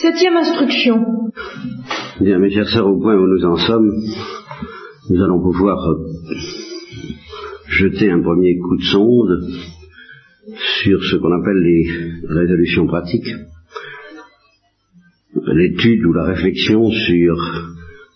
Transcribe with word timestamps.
Septième 0.00 0.36
instruction. 0.36 0.94
Bien, 2.20 2.38
mes 2.38 2.50
chers 2.50 2.68
sœurs, 2.68 2.86
au 2.86 3.00
point 3.00 3.16
où 3.16 3.26
nous 3.26 3.44
en 3.44 3.56
sommes, 3.56 3.90
nous 5.10 5.22
allons 5.24 5.42
pouvoir 5.42 5.76
euh, 5.90 5.96
jeter 7.66 8.08
un 8.08 8.22
premier 8.22 8.56
coup 8.58 8.76
de 8.76 8.82
sonde 8.82 9.40
sur 10.82 11.02
ce 11.02 11.16
qu'on 11.16 11.32
appelle 11.32 11.60
les 11.64 11.84
résolutions 12.28 12.86
pratiques, 12.86 13.28
l'étude 15.52 16.04
ou 16.06 16.12
la 16.12 16.26
réflexion 16.26 16.92
sur 16.92 17.34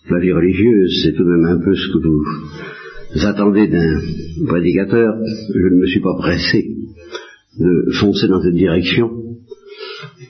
la 0.09 0.19
vie 0.21 0.31
religieuse, 0.31 1.01
c'est 1.03 1.11
tout 1.11 1.25
de 1.25 1.35
même 1.35 1.57
un 1.57 1.65
peu 1.65 1.75
ce 1.75 1.91
que 1.91 1.97
vous 1.97 3.25
attendez 3.25 3.67
d'un 3.67 3.99
prédicateur. 4.47 5.15
Je 5.53 5.67
ne 5.67 5.81
me 5.81 5.87
suis 5.87 6.01
pas 6.01 6.15
pressé 6.17 6.65
de 7.59 7.91
foncer 7.99 8.29
dans 8.29 8.41
cette 8.41 8.55
direction. 8.55 9.11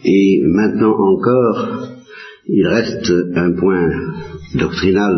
Et 0.03 0.41
maintenant 0.43 0.95
encore, 0.97 1.87
il 2.47 2.67
reste 2.67 3.11
un 3.35 3.53
point 3.53 3.89
doctrinal 4.55 5.15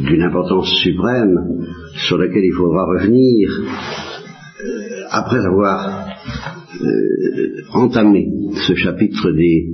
d'une 0.00 0.22
importance 0.22 0.70
suprême 0.82 1.64
sur 2.06 2.18
lequel 2.18 2.44
il 2.44 2.52
faudra 2.52 2.84
revenir 2.86 3.50
euh, 4.64 5.04
après 5.10 5.44
avoir 5.44 6.08
euh, 6.80 7.62
entamé 7.72 8.26
ce 8.66 8.74
chapitre 8.74 9.30
des 9.32 9.66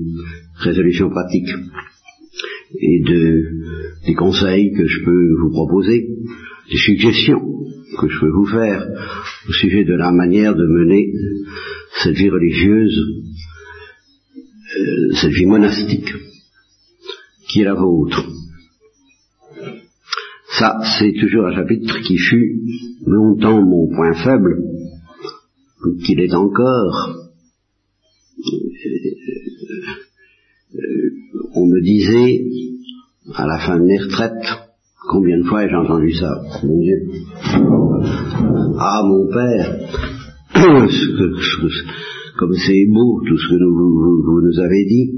résolutions 0.57 1.11
pratiques 1.11 1.55
et 2.81 3.03
de, 3.03 3.43
des 4.07 4.15
conseils 4.15 4.73
que 4.73 4.87
je 4.87 5.05
peux 5.05 5.35
vous 5.43 5.51
proposer, 5.51 6.09
des 6.71 6.77
suggestions 6.77 7.43
que 8.01 8.09
je 8.09 8.21
peux 8.21 8.31
vous 8.31 8.47
faire 8.47 8.87
au 9.49 9.53
sujet 9.53 9.85
de 9.85 9.95
la 9.95 10.11
manière 10.11 10.55
de 10.55 10.67
mener 10.67 11.13
cette 12.03 12.17
vie 12.17 12.31
religieuse, 12.31 12.99
euh, 14.77 15.13
cette 15.15 15.33
vie 15.33 15.47
monastique, 15.47 16.13
qui 17.49 17.61
est 17.61 17.65
la 17.65 17.75
vôtre. 17.75 18.25
Ça, 20.59 20.79
c'est 20.99 21.13
toujours 21.21 21.47
un 21.47 21.55
chapitre 21.55 22.01
qui 22.01 22.17
fut 22.17 22.61
longtemps 23.07 23.61
mon 23.61 23.89
point 23.89 24.15
faible, 24.15 24.63
qu'il 26.05 26.21
est 26.21 26.35
encore. 26.35 27.19
On 31.57 31.67
me 31.67 31.81
disait, 31.83 32.45
à 33.35 33.47
la 33.47 33.59
fin 33.59 33.79
de 33.79 33.85
mes 33.85 33.99
retraites, 33.99 34.47
combien 35.09 35.39
de 35.39 35.45
fois 35.45 35.65
ai-je 35.65 35.75
entendu 35.77 36.13
ça? 36.13 36.43
Mon 36.63 36.79
Dieu. 36.81 37.11
Ah, 38.79 39.03
mon 39.05 39.27
père, 39.29 39.79
comme 42.39 42.55
c'est 42.55 42.87
beau 42.87 43.23
tout 43.27 43.39
ce 43.39 43.49
que 43.49 43.65
vous, 43.65 44.41
nous 44.43 44.59
avez 44.59 44.85
dit, 44.85 45.13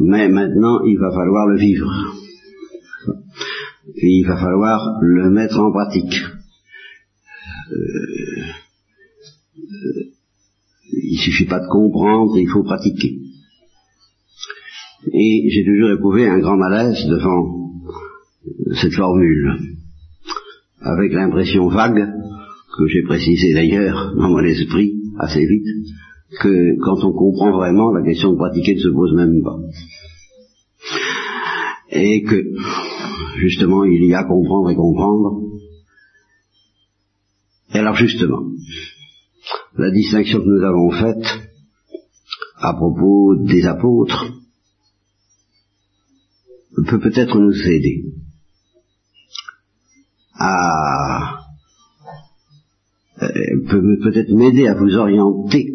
mais 0.00 0.28
maintenant 0.28 0.82
il 0.84 0.98
va 0.98 1.10
falloir 1.10 1.46
le 1.48 1.58
vivre. 1.58 1.90
Et 3.96 4.08
il 4.08 4.26
va 4.26 4.36
falloir 4.36 4.98
le 5.02 5.30
mettre 5.30 5.58
en 5.58 5.70
pratique. 5.72 6.14
Euh, 7.72 7.76
euh, 9.58 10.04
il 10.92 11.18
suffit 11.18 11.46
pas 11.46 11.60
de 11.60 11.68
comprendre, 11.68 12.38
il 12.38 12.48
faut 12.48 12.62
pratiquer. 12.62 13.18
Et 15.12 15.50
j'ai 15.50 15.64
toujours 15.64 15.90
éprouvé 15.90 16.28
un 16.28 16.38
grand 16.38 16.56
malaise 16.56 17.06
devant 17.06 17.72
cette 18.80 18.94
formule, 18.94 19.52
avec 20.80 21.12
l'impression 21.12 21.68
vague, 21.68 22.08
que 22.76 22.86
j'ai 22.86 23.02
précisé 23.02 23.52
d'ailleurs 23.52 24.14
dans 24.16 24.30
mon 24.30 24.44
esprit 24.44 24.94
assez 25.18 25.44
vite, 25.46 25.66
que 26.40 26.78
quand 26.82 27.04
on 27.04 27.12
comprend 27.12 27.52
vraiment, 27.52 27.92
la 27.92 28.02
question 28.02 28.32
de 28.32 28.36
pratiquer 28.36 28.74
ne 28.74 28.80
se 28.80 28.88
pose 28.88 29.14
même 29.14 29.42
pas. 29.42 29.58
Et 31.90 32.22
que, 32.22 32.42
justement, 33.38 33.84
il 33.84 34.04
y 34.04 34.14
a 34.14 34.24
comprendre 34.24 34.70
et 34.70 34.74
comprendre. 34.74 35.42
Et 37.74 37.78
alors, 37.78 37.96
justement, 37.96 38.42
la 39.76 39.90
distinction 39.90 40.40
que 40.40 40.48
nous 40.48 40.64
avons 40.64 40.90
faite 40.90 41.26
à 42.58 42.74
propos 42.74 43.34
des 43.44 43.64
apôtres 43.66 44.32
peut 46.86 47.00
peut-être 47.00 47.38
nous 47.38 47.54
aider 47.68 48.04
à 50.34 51.38
euh, 53.22 53.68
peut 53.68 53.98
peut-être 54.02 54.32
m'aider 54.32 54.66
à 54.66 54.74
vous 54.74 54.96
orienter 54.96 55.72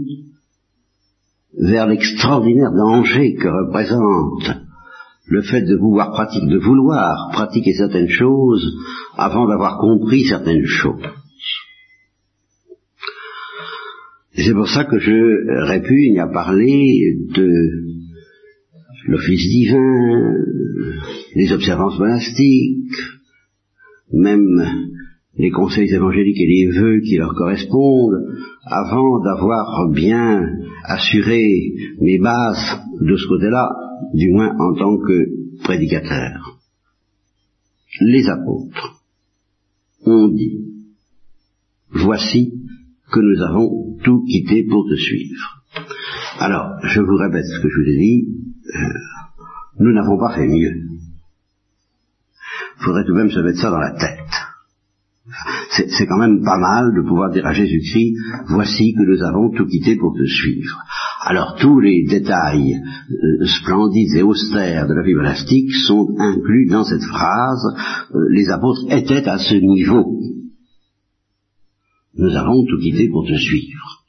vers 1.59 1.87
l'extraordinaire 1.87 2.71
danger 2.71 3.35
que 3.35 3.47
représente 3.47 4.67
le 5.27 5.41
fait 5.41 5.61
de 5.61 5.75
vouloir 5.75 6.11
pratiquer, 6.11 6.47
de 6.47 6.59
vouloir 6.59 7.29
pratiquer 7.31 7.73
certaines 7.73 8.09
choses 8.09 8.77
avant 9.17 9.47
d'avoir 9.47 9.77
compris 9.77 10.25
certaines 10.25 10.65
choses. 10.65 11.03
C'est 14.35 14.53
pour 14.53 14.69
ça 14.69 14.85
que 14.85 14.99
je 14.99 15.65
répugne 15.65 16.19
à 16.19 16.27
parler 16.27 17.17
de 17.33 17.51
l'office 19.07 19.49
divin, 19.49 20.33
les 21.35 21.51
observances 21.51 21.97
monastiques, 21.97 22.95
même 24.13 24.96
les 25.37 25.51
conseils 25.51 25.93
évangéliques 25.93 26.39
et 26.39 26.47
les 26.47 26.79
vœux 26.79 26.99
qui 27.01 27.17
leur 27.17 27.33
correspondent, 27.35 28.35
avant 28.65 29.23
d'avoir 29.23 29.89
bien 29.91 30.43
assuré 30.83 31.73
mes 32.01 32.19
bases 32.19 32.79
de 32.99 33.15
ce 33.15 33.27
côté-là, 33.27 33.69
du 34.13 34.29
moins 34.31 34.55
en 34.57 34.73
tant 34.73 34.97
que 34.97 35.63
prédicateur. 35.63 36.57
Les 38.01 38.27
apôtres 38.27 39.01
ont 40.05 40.27
dit, 40.29 40.59
voici 41.91 42.53
que 43.11 43.19
nous 43.19 43.41
avons 43.43 43.97
tout 44.03 44.23
quitté 44.25 44.65
pour 44.69 44.85
te 44.89 44.95
suivre. 44.95 45.63
Alors, 46.39 46.77
je 46.83 47.01
vous 47.01 47.15
répète 47.15 47.45
ce 47.45 47.61
que 47.61 47.69
je 47.69 47.81
vous 47.81 47.89
ai 47.89 47.97
dit, 47.97 48.27
euh, 48.75 48.79
nous 49.79 49.93
n'avons 49.93 50.17
pas 50.17 50.35
fait 50.35 50.47
mieux. 50.47 50.73
Il 52.79 52.83
faudrait 52.83 53.05
tout 53.05 53.13
de 53.13 53.17
même 53.17 53.31
se 53.31 53.39
mettre 53.39 53.59
ça 53.59 53.71
dans 53.71 53.79
la 53.79 53.91
tête 53.91 54.26
c'est 55.87 56.07
quand 56.07 56.19
même 56.19 56.43
pas 56.43 56.57
mal 56.57 56.93
de 56.95 57.07
pouvoir 57.07 57.31
dire 57.31 57.45
à 57.45 57.53
Jésus-Christ, 57.53 58.15
voici 58.49 58.93
que 58.93 59.03
nous 59.03 59.21
avons 59.23 59.51
tout 59.51 59.65
quitté 59.65 59.95
pour 59.95 60.13
te 60.13 60.25
suivre. 60.25 60.77
Alors 61.25 61.55
tous 61.59 61.79
les 61.79 62.05
détails 62.07 62.75
euh, 62.75 63.45
splendides 63.45 64.15
et 64.15 64.23
austères 64.23 64.87
de 64.87 64.93
la 64.93 65.03
vie 65.03 65.13
monastique 65.13 65.71
sont 65.87 66.07
inclus 66.17 66.67
dans 66.69 66.83
cette 66.83 67.03
phrase, 67.03 67.65
euh, 68.13 68.19
les 68.31 68.49
apôtres 68.49 68.85
étaient 68.89 69.27
à 69.27 69.37
ce 69.37 69.55
niveau. 69.55 70.19
Nous 72.17 72.35
avons 72.35 72.65
tout 72.65 72.79
quitté 72.79 73.09
pour 73.09 73.27
te 73.27 73.35
suivre. 73.35 74.03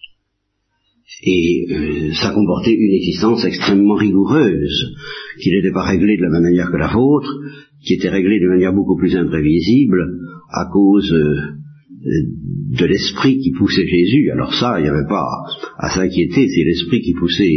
Et 1.24 1.66
euh, 1.70 2.14
ça 2.14 2.32
comportait 2.32 2.74
une 2.74 2.94
existence 2.94 3.44
extrêmement 3.44 3.96
rigoureuse, 3.96 4.94
qui 5.42 5.50
n'était 5.50 5.72
pas 5.72 5.84
réglée 5.84 6.16
de 6.16 6.22
la 6.22 6.30
même 6.30 6.42
manière 6.42 6.70
que 6.70 6.76
la 6.76 6.92
vôtre, 6.92 7.32
qui 7.84 7.94
était 7.94 8.08
réglée 8.08 8.40
de 8.40 8.48
manière 8.48 8.72
beaucoup 8.72 8.96
plus 8.96 9.16
imprévisible 9.16 10.04
à 10.50 10.66
cause 10.72 11.12
de 12.04 12.86
l'esprit 12.86 13.38
qui 13.38 13.52
poussait 13.52 13.86
Jésus. 13.86 14.30
Alors 14.30 14.54
ça, 14.54 14.78
il 14.78 14.84
n'y 14.84 14.88
avait 14.88 15.08
pas 15.08 15.26
à 15.78 15.90
s'inquiéter, 15.90 16.46
c'est 16.48 16.64
l'esprit 16.64 17.00
qui 17.00 17.14
poussait 17.14 17.50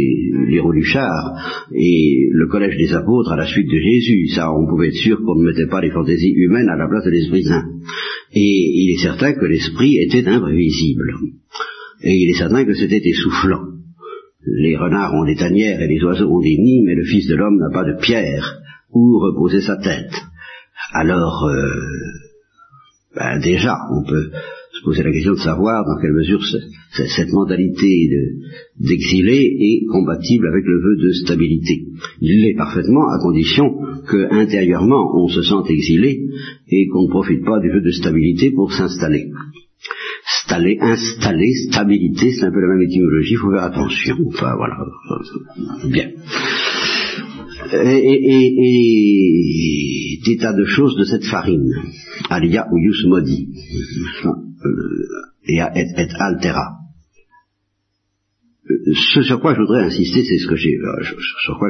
les 0.48 0.60
Roluchards 0.60 1.66
et 1.74 2.28
le 2.30 2.48
collège 2.48 2.76
des 2.76 2.92
apôtres 2.92 3.32
à 3.32 3.36
la 3.36 3.46
suite 3.46 3.70
de 3.70 3.78
Jésus. 3.78 4.28
Ça, 4.34 4.52
on 4.52 4.66
pouvait 4.66 4.88
être 4.88 4.94
sûr 4.94 5.18
qu'on 5.24 5.36
ne 5.36 5.46
mettait 5.46 5.68
pas 5.68 5.80
les 5.80 5.90
fantaisies 5.90 6.34
humaines 6.34 6.68
à 6.68 6.76
la 6.76 6.88
place 6.88 7.04
de 7.04 7.10
l'esprit 7.10 7.44
saint. 7.44 7.64
Et 8.32 8.40
il 8.40 8.94
est 8.94 9.02
certain 9.02 9.32
que 9.34 9.44
l'esprit 9.44 9.98
était 9.98 10.26
imprévisible. 10.26 11.12
Et 12.02 12.16
il 12.16 12.30
est 12.30 12.38
certain 12.38 12.64
que 12.64 12.74
c'était 12.74 13.02
essoufflant. 13.04 13.62
Les 14.44 14.76
renards 14.76 15.14
ont 15.14 15.24
des 15.24 15.36
tanières 15.36 15.80
et 15.80 15.86
les 15.86 16.02
oiseaux 16.02 16.28
ont 16.28 16.40
des 16.40 16.56
nids, 16.58 16.82
mais 16.84 16.96
le 16.96 17.04
Fils 17.04 17.28
de 17.28 17.36
l'homme 17.36 17.58
n'a 17.58 17.70
pas 17.72 17.84
de 17.84 18.00
pierre 18.00 18.60
où 18.92 19.18
reposer 19.18 19.60
sa 19.60 19.76
tête. 19.76 20.12
Alors, 20.92 21.44
euh, 21.46 21.70
ben 23.14 23.38
déjà, 23.40 23.76
on 23.90 24.08
peut 24.08 24.30
se 24.72 24.84
poser 24.84 25.02
la 25.02 25.12
question 25.12 25.32
de 25.32 25.38
savoir 25.38 25.84
dans 25.84 26.00
quelle 26.00 26.14
mesure 26.14 26.40
cette 26.92 27.32
mentalité 27.32 28.08
d'exilé 28.80 29.56
est 29.60 29.86
compatible 29.90 30.48
avec 30.48 30.64
le 30.64 30.80
vœu 30.80 30.96
de 30.96 31.12
stabilité. 31.12 31.84
Il 32.20 32.42
l'est 32.42 32.56
parfaitement 32.56 33.06
à 33.08 33.18
condition 33.20 33.70
que 34.08 34.32
intérieurement 34.32 35.12
on 35.14 35.28
se 35.28 35.42
sente 35.42 35.70
exilé 35.70 36.20
et 36.68 36.88
qu'on 36.88 37.04
ne 37.04 37.10
profite 37.10 37.44
pas 37.44 37.60
du 37.60 37.70
vœu 37.70 37.82
de 37.82 37.90
stabilité 37.90 38.50
pour 38.50 38.72
s'installer. 38.72 39.30
Installer, 40.44 40.78
installer, 40.80 41.52
stabilité, 41.68 42.32
c'est 42.32 42.46
un 42.46 42.52
peu 42.52 42.60
la 42.60 42.74
même 42.74 42.82
étymologie, 42.82 43.32
il 43.32 43.38
faut 43.38 43.50
faire 43.50 43.64
attention. 43.64 44.16
Enfin 44.28 44.54
voilà. 44.56 44.76
Bien 45.90 46.10
et, 47.72 48.18
et, 48.24 49.52
des 50.24 50.36
de 50.36 50.64
choses 50.64 50.96
de 50.96 51.04
cette 51.04 51.24
farine, 51.24 51.70
alia 52.30 52.66
uius 52.72 53.04
modi, 53.06 53.48
et 55.46 55.54
et, 55.54 55.58
et 55.58 56.08
altera. 56.18 56.82
ce 59.12 59.22
sur 59.22 59.40
quoi 59.40 59.54
je 59.54 59.60
voudrais 59.60 59.84
insister, 59.84 60.22
c'est 60.24 60.38
ce 60.38 60.46
que 60.46 60.56
j'ai, 60.56 60.74
euh, 60.76 61.02
sur 61.44 61.58
quoi 61.58 61.68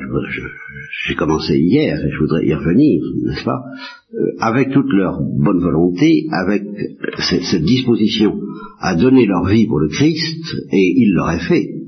j'ai 1.06 1.14
commencé 1.14 1.58
hier, 1.58 1.98
et 1.98 2.10
je 2.10 2.18
voudrais 2.18 2.46
y 2.46 2.54
revenir, 2.54 3.02
n'est-ce 3.26 3.44
pas, 3.44 3.62
euh, 4.14 4.32
avec 4.40 4.72
toute 4.72 4.92
leur 4.92 5.20
bonne 5.20 5.60
volonté, 5.60 6.26
avec 6.30 6.62
cette, 7.18 7.62
disposition 7.62 8.38
à 8.80 8.94
donner 8.94 9.26
leur 9.26 9.46
vie 9.46 9.66
pour 9.66 9.80
le 9.80 9.88
Christ, 9.88 10.44
et 10.72 10.94
il 10.96 11.12
l'aurait 11.14 11.40
fait. 11.40 11.81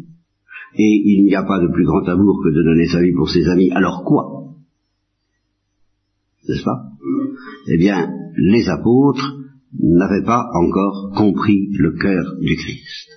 Et 0.77 1.03
il 1.05 1.25
n'y 1.25 1.35
a 1.35 1.45
pas 1.45 1.61
de 1.61 1.73
plus 1.73 1.85
grand 1.85 2.07
amour 2.09 2.41
que 2.43 2.51
de 2.51 2.63
donner 2.63 2.87
sa 2.87 3.01
vie 3.01 3.13
pour 3.13 3.29
ses 3.29 3.47
amis. 3.49 3.71
Alors 3.71 4.03
quoi? 4.05 4.55
N'est-ce 6.49 6.65
pas? 6.65 6.91
Eh 7.69 7.79
bien, 7.79 8.11
les 8.37 8.69
apôtres 8.69 9.39
n'avaient 9.81 10.25
pas 10.25 10.47
encore 10.55 11.13
compris 11.17 11.69
le 11.73 11.93
cœur 11.93 12.35
du 12.41 12.57
Christ. 12.57 13.09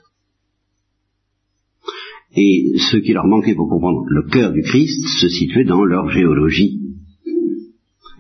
Et 2.36 2.74
ce 2.78 2.98
qui 2.98 3.14
leur 3.14 3.26
manquait 3.26 3.56
pour 3.56 3.70
comprendre 3.70 4.04
le 4.08 4.30
cœur 4.30 4.52
du 4.52 4.62
Christ 4.62 5.08
se 5.20 5.28
situait 5.28 5.66
dans 5.66 5.84
leur 5.84 6.10
géologie. 6.10 6.80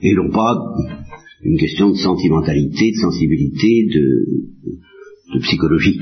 Et 0.01 0.13
non 0.15 0.31
pas 0.31 0.55
une 1.43 1.57
question 1.57 1.91
de 1.91 1.97
sentimentalité, 1.97 2.91
de 2.91 2.99
sensibilité, 2.99 3.87
de, 3.93 5.35
de 5.35 5.39
psychologie. 5.41 5.99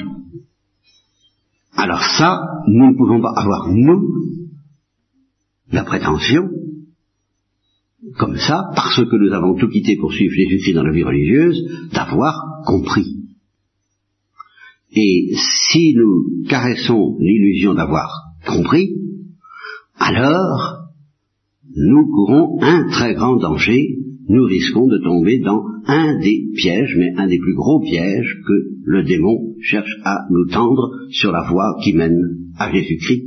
Alors 1.75 2.01
ça, 2.17 2.41
nous 2.67 2.91
ne 2.91 2.97
pouvons 2.97 3.21
pas 3.21 3.33
avoir, 3.35 3.69
nous, 3.69 4.01
la 5.71 5.83
prétention, 5.83 6.49
comme 8.17 8.37
ça, 8.37 8.71
parce 8.75 8.95
que 8.95 9.15
nous 9.15 9.33
avons 9.33 9.55
tout 9.55 9.67
quitté 9.67 9.97
pour 9.97 10.13
suivre 10.13 10.33
Jésus-Christ 10.33 10.73
dans 10.73 10.83
la 10.83 10.93
vie 10.93 11.03
religieuse, 11.03 11.89
d'avoir 11.93 12.35
compris. 12.65 13.17
Et 14.91 15.35
si 15.35 15.93
nous 15.95 16.45
caressons 16.47 17.17
l'illusion 17.19 17.73
d'avoir 17.73 18.09
compris, 18.47 18.95
alors 19.97 20.85
nous 21.75 22.07
courons 22.07 22.61
un 22.61 22.87
très 22.89 23.15
grand 23.15 23.35
danger, 23.35 23.97
nous 24.27 24.43
risquons 24.43 24.87
de 24.87 24.97
tomber 25.03 25.39
dans 25.39 25.63
un 25.85 26.19
des 26.19 26.45
pièges, 26.55 26.95
mais 26.97 27.13
un 27.17 27.27
des 27.27 27.37
plus 27.37 27.53
gros 27.53 27.81
pièges 27.81 28.41
que 28.47 28.53
le 28.83 29.03
démon 29.03 29.53
cherche 29.61 29.95
à 30.03 30.25
nous 30.31 30.45
tendre 30.47 30.91
sur 31.09 31.31
la 31.31 31.47
voie 31.49 31.77
qui 31.83 31.93
mène 31.93 32.19
à 32.57 32.71
Jésus-Christ. 32.71 33.23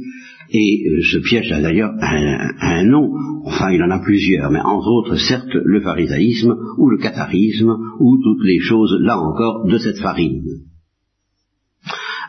Et 0.51 0.85
euh, 0.89 1.01
ce 1.13 1.19
piège 1.19 1.53
a 1.53 1.61
d'ailleurs 1.61 1.93
un, 2.01 2.85
nom, 2.85 3.13
enfin 3.45 3.71
il 3.71 3.83
en 3.83 3.91
a 3.91 3.99
plusieurs, 3.99 4.51
mais 4.51 4.61
entre 4.61 4.89
autres 4.89 5.17
certes 5.17 5.55
le 5.55 5.81
pharisaïsme 5.81 6.57
ou 6.79 6.89
le 6.89 6.97
catharisme 6.97 7.77
ou 8.01 8.19
toutes 8.23 8.45
les 8.45 8.59
choses, 8.59 8.97
là 9.01 9.19
encore, 9.21 9.67
de 9.67 9.77
cette 9.79 9.99
farine. 9.99 10.43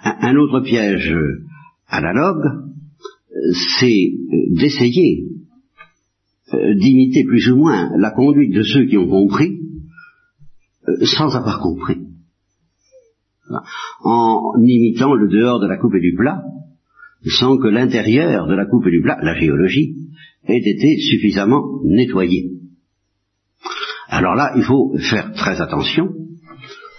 Un 0.03 0.35
autre 0.35 0.61
piège 0.61 1.15
analogue, 1.87 2.43
c'est 3.79 4.11
d'essayer 4.51 5.23
euh, 5.23 5.39
d'imiter 6.51 7.23
plus 7.25 7.49
ou 7.51 7.57
moins 7.57 7.91
la 7.97 8.11
conduite 8.11 8.53
de 8.53 8.63
ceux 8.63 8.85
qui 8.85 8.97
ont 8.97 9.07
compris 9.07 9.59
euh, 10.87 11.05
sans 11.17 11.35
avoir 11.35 11.59
compris. 11.59 11.97
En 14.03 14.53
imitant 14.61 15.13
le 15.15 15.27
dehors 15.27 15.59
de 15.59 15.67
la 15.67 15.77
coupe 15.77 15.95
et 15.95 16.01
du 16.01 16.13
plat, 16.15 16.43
sans 17.39 17.57
que 17.57 17.67
l'intérieur 17.67 18.47
de 18.47 18.53
la 18.53 18.65
coupe 18.65 18.85
et 18.87 18.91
du 18.91 19.01
plat, 19.01 19.17
la 19.21 19.35
géologie, 19.35 19.95
ait 20.47 20.57
été 20.57 20.97
suffisamment 20.99 21.81
nettoyé. 21.83 22.51
Alors 24.07 24.35
là, 24.35 24.53
il 24.55 24.63
faut 24.63 24.95
faire 24.97 25.33
très 25.33 25.59
attention, 25.61 26.09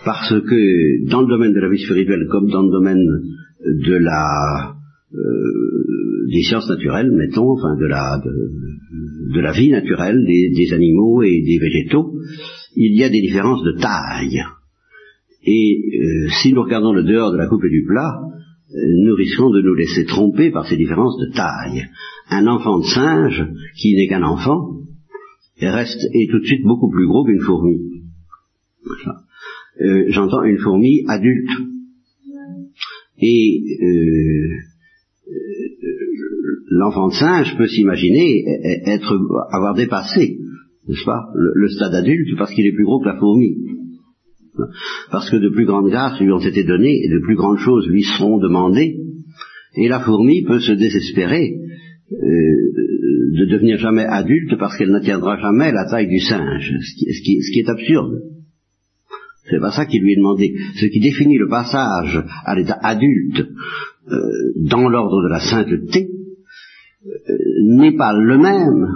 parce 0.05 0.31
que 0.31 1.09
dans 1.09 1.23
le 1.23 1.29
domaine 1.29 1.53
de 1.53 1.61
la 1.61 1.69
vie 1.69 1.83
spirituelle 1.83 2.27
comme 2.31 2.51
dans 2.51 2.63
le 2.63 2.71
domaine 2.71 3.05
de 3.65 3.95
la 3.95 4.75
euh, 5.13 6.27
des 6.31 6.43
sciences 6.43 6.69
naturelles, 6.69 7.11
mettons, 7.11 7.51
enfin 7.51 7.77
de 7.77 7.87
la 7.87 8.21
de, 8.23 9.41
la 9.41 9.53
vie 9.53 9.71
naturelle 9.71 10.25
des, 10.25 10.73
animaux 10.73 11.23
et 11.23 11.43
des 11.43 11.59
végétaux, 11.59 12.15
il 12.77 12.97
y 12.97 13.03
a 13.03 13.09
des 13.09 13.21
différences 13.21 13.63
de 13.65 13.73
taille. 13.73 14.43
Et 15.45 15.83
euh, 16.01 16.29
si 16.43 16.53
nous 16.53 16.63
regardons 16.63 16.93
le 16.93 17.03
dehors 17.03 17.33
de 17.33 17.39
la 17.39 17.49
coupe 17.49 17.65
et 17.65 17.71
du 17.71 17.85
plat, 17.85 18.21
euh, 18.23 18.79
nous 19.05 19.15
risquons 19.15 19.51
de 19.51 19.63
nous 19.63 19.75
laisser 19.75 20.05
tromper 20.05 20.51
par 20.51 20.67
ces 20.69 20.77
différences 20.77 21.17
de 21.19 21.33
taille. 21.35 21.87
Un 22.29 22.47
enfant 22.47 22.79
de 22.79 22.85
singe, 22.85 23.49
qui 23.77 23.95
n'est 23.95 24.07
qu'un 24.07 24.23
enfant, 24.23 24.77
reste 25.61 26.05
est 26.13 26.31
tout 26.31 26.39
de 26.39 26.47
suite 26.47 26.63
beaucoup 26.63 26.91
plus 26.91 27.07
gros 27.07 27.25
qu'une 27.25 27.41
fourmi. 27.41 27.79
Euh, 29.81 30.05
j'entends 30.09 30.45
une 30.45 30.59
fourmi 30.59 31.05
adulte. 31.09 31.51
Et 33.23 33.63
l'enfant 36.71 37.09
de 37.09 37.15
singe 37.15 37.57
peut 37.57 37.67
s'imaginer 37.67 38.45
être 38.87 39.19
avoir 39.53 39.75
dépassé, 39.75 40.39
n'est-ce 40.89 41.05
pas, 41.05 41.29
le, 41.35 41.69
stade 41.69 41.95
adulte 41.95 42.37
parce 42.39 42.53
qu'il 42.53 42.67
est 42.67 42.73
plus 42.73 42.85
gros 42.85 43.01
que 43.01 43.09
la 43.09 43.19
fourmi. 43.19 43.57
Parce 45.11 45.31
que 45.31 45.37
de 45.37 45.49
plus 45.49 45.67
grandes 45.67 45.91
grâces 45.91 46.21
lui 46.21 46.33
ont 46.33 46.39
été 46.39 46.65
données 46.65 47.05
et 47.05 47.09
de 47.09 47.21
plus 47.21 47.37
grandes 47.37 47.59
choses 47.59 47.87
lui 47.89 48.03
seront 48.03 48.39
demandées. 48.39 48.97
Et 49.77 49.89
la 49.89 50.01
fourmi 50.01 50.43
peut 50.45 50.61
se 50.61 50.73
désespérer 50.73 51.55
de 52.11 53.45
devenir 53.47 53.79
jamais 53.79 54.05
adulte 54.05 54.59
parce 54.59 54.77
qu'elle 54.77 54.91
n'atteindra 54.91 55.39
jamais 55.39 55.73
la 55.73 55.89
taille 55.89 56.09
du 56.09 56.19
singe, 56.19 56.73
ce 56.81 57.53
qui 57.53 57.61
est 57.61 57.69
absurde. 57.69 58.21
C'est 59.51 59.61
pas 59.61 59.73
ça 59.73 59.87
qui 59.87 59.99
lui 59.99 60.13
est 60.13 60.17
demandé. 60.17 60.55
Ce 60.77 60.87
qui 60.87 61.01
définit 61.01 61.39
le 61.39 61.49
passage 61.49 62.23
à 62.45 62.55
l'état 62.55 62.79
adulte 62.83 63.41
euh, 64.11 64.17
dans 64.57 64.89
l'ordre 64.89 65.23
de 65.23 65.29
la 65.29 65.41
sainteté 65.41 66.09
euh, 67.07 67.35
n'est 67.65 67.97
pas 67.97 68.13
le 68.13 68.39
même 68.39 68.87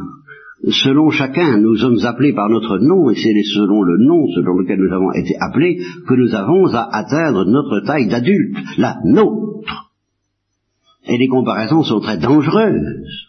selon 0.71 1.11
chacun. 1.11 1.59
Nous 1.59 1.77
sommes 1.77 1.99
appelés 2.05 2.33
par 2.33 2.49
notre 2.49 2.79
nom, 2.79 3.11
et 3.11 3.17
c'est 3.17 3.35
selon 3.55 3.83
le 3.83 3.99
nom 3.99 4.27
selon 4.35 4.59
lequel 4.59 4.79
nous 4.79 4.93
avons 4.93 5.13
été 5.13 5.35
appelés 5.41 5.79
que 6.07 6.15
nous 6.15 6.35
avons 6.35 6.67
à 6.73 6.89
atteindre 6.91 7.45
notre 7.45 7.81
taille 7.85 8.09
d'adulte, 8.09 8.57
la 8.79 8.99
nôtre. 9.05 9.91
Et 11.07 11.19
les 11.19 11.29
comparaisons 11.29 11.83
sont 11.83 12.01
très 12.01 12.17
dangereuses, 12.17 13.29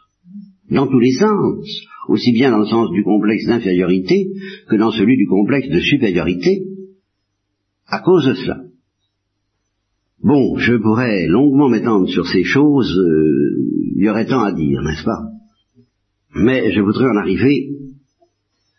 dans 0.72 0.88
tous 0.88 1.00
les 1.00 1.12
sens, 1.12 1.68
aussi 2.08 2.32
bien 2.32 2.52
dans 2.52 2.60
le 2.60 2.68
sens 2.68 2.90
du 2.92 3.04
complexe 3.04 3.48
d'infériorité 3.48 4.32
que 4.70 4.78
dans 4.78 4.92
celui 4.92 5.18
du 5.18 5.28
complexe 5.28 5.70
de 5.70 5.80
supériorité 5.80 6.75
à 7.88 8.00
cause 8.00 8.26
de 8.26 8.34
cela. 8.34 8.58
Bon, 10.24 10.58
je 10.58 10.76
pourrais 10.76 11.28
longuement 11.28 11.70
m'étendre 11.70 12.10
sur 12.10 12.26
ces 12.26 12.44
choses, 12.44 12.98
euh, 12.98 13.56
il 13.96 14.04
y 14.04 14.10
aurait 14.10 14.26
tant 14.26 14.42
à 14.42 14.52
dire, 14.52 14.82
n'est-ce 14.82 15.04
pas? 15.04 15.22
Mais 16.36 16.72
je 16.72 16.82
voudrais 16.82 17.10
en 17.10 17.18
arriver 17.18 17.70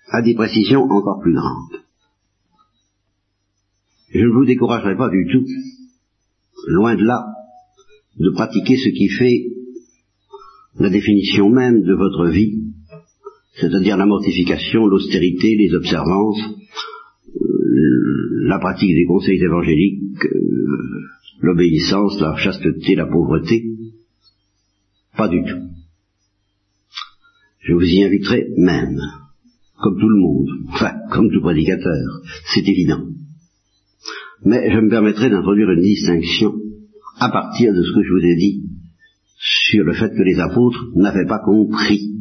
à 0.09 0.23
des 0.23 0.35
précisions 0.35 0.83
encore 0.83 1.21
plus 1.21 1.35
grandes. 1.35 1.83
Je 4.11 4.25
ne 4.25 4.33
vous 4.33 4.45
découragerai 4.45 4.97
pas 4.97 5.09
du 5.09 5.27
tout, 5.31 5.45
loin 6.69 6.97
de 6.97 7.05
là, 7.05 7.27
de 8.19 8.31
pratiquer 8.31 8.77
ce 8.77 8.89
qui 8.89 9.09
fait 9.09 9.45
la 10.79 10.91
définition 10.91 11.49
même 11.49 11.83
de 11.83 11.95
votre 11.95 12.27
vie, 12.27 12.63
c'est-à-dire 13.61 13.97
la 13.97 14.07
mortification, 14.07 14.87
l'austérité, 14.87 15.57
les 15.57 15.75
observances, 15.75 16.41
la 18.47 18.59
pratique 18.59 18.95
des 18.95 19.07
conseils 19.07 19.43
évangéliques, 19.43 20.25
euh, 20.25 21.07
l'obéissance, 21.41 22.21
la 22.21 22.37
chasteté, 22.37 22.95
la 22.95 23.07
pauvreté 23.07 23.65
Pas 25.17 25.29
du 25.29 25.43
tout. 25.43 25.63
Je 27.61 27.73
vous 27.73 27.85
y 27.85 28.05
inviterai 28.05 28.49
même, 28.57 29.01
comme 29.83 29.99
tout 29.99 30.09
le 30.09 30.21
monde, 30.21 30.49
enfin, 30.69 30.93
comme 31.11 31.31
tout 31.31 31.41
prédicateur, 31.41 32.23
c'est 32.55 32.67
évident. 32.67 33.05
Mais 34.45 34.71
je 34.71 34.79
me 34.79 34.89
permettrai 34.89 35.31
d'introduire 35.31 35.71
une 35.71 35.83
distinction 35.83 36.55
à 37.19 37.31
partir 37.31 37.75
de 37.75 37.83
ce 37.83 37.93
que 37.93 38.03
je 38.05 38.13
vous 38.13 38.25
ai 38.25 38.37
dit 38.37 38.66
sur 39.71 39.85
le 39.85 39.93
fait 39.95 40.11
que 40.11 40.23
les 40.23 40.39
apôtres 40.39 40.87
n'avaient 40.95 41.27
pas 41.27 41.41
compris 41.45 42.13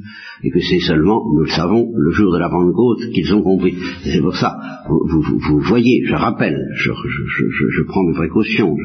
et 0.43 0.49
que 0.49 0.59
c'est 0.59 0.79
seulement, 0.79 1.23
nous 1.33 1.41
le 1.43 1.49
savons, 1.49 1.91
le 1.95 2.11
jour 2.11 2.33
de 2.33 2.39
la 2.39 2.49
Pentecôte 2.49 3.09
qu'ils 3.13 3.33
ont 3.33 3.41
compris. 3.41 3.75
C'est 4.03 4.21
pour 4.21 4.35
ça, 4.35 4.57
vous, 4.87 5.21
vous, 5.21 5.59
voyez, 5.59 6.03
je 6.05 6.13
rappelle, 6.13 6.57
je, 6.75 7.83
prends 7.87 8.03
mes 8.03 8.13
précautions, 8.13 8.75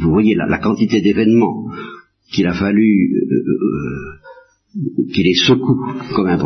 vous 0.00 0.10
voyez 0.10 0.34
la, 0.34 0.58
quantité 0.58 1.00
d'événements 1.00 1.66
qu'il 2.32 2.46
a 2.46 2.54
fallu 2.54 3.14
euh, 3.14 3.36
euh, 3.36 4.12
qu'il 5.12 5.24
les 5.24 5.34
secoue 5.34 5.80
comme 6.14 6.26
un 6.26 6.38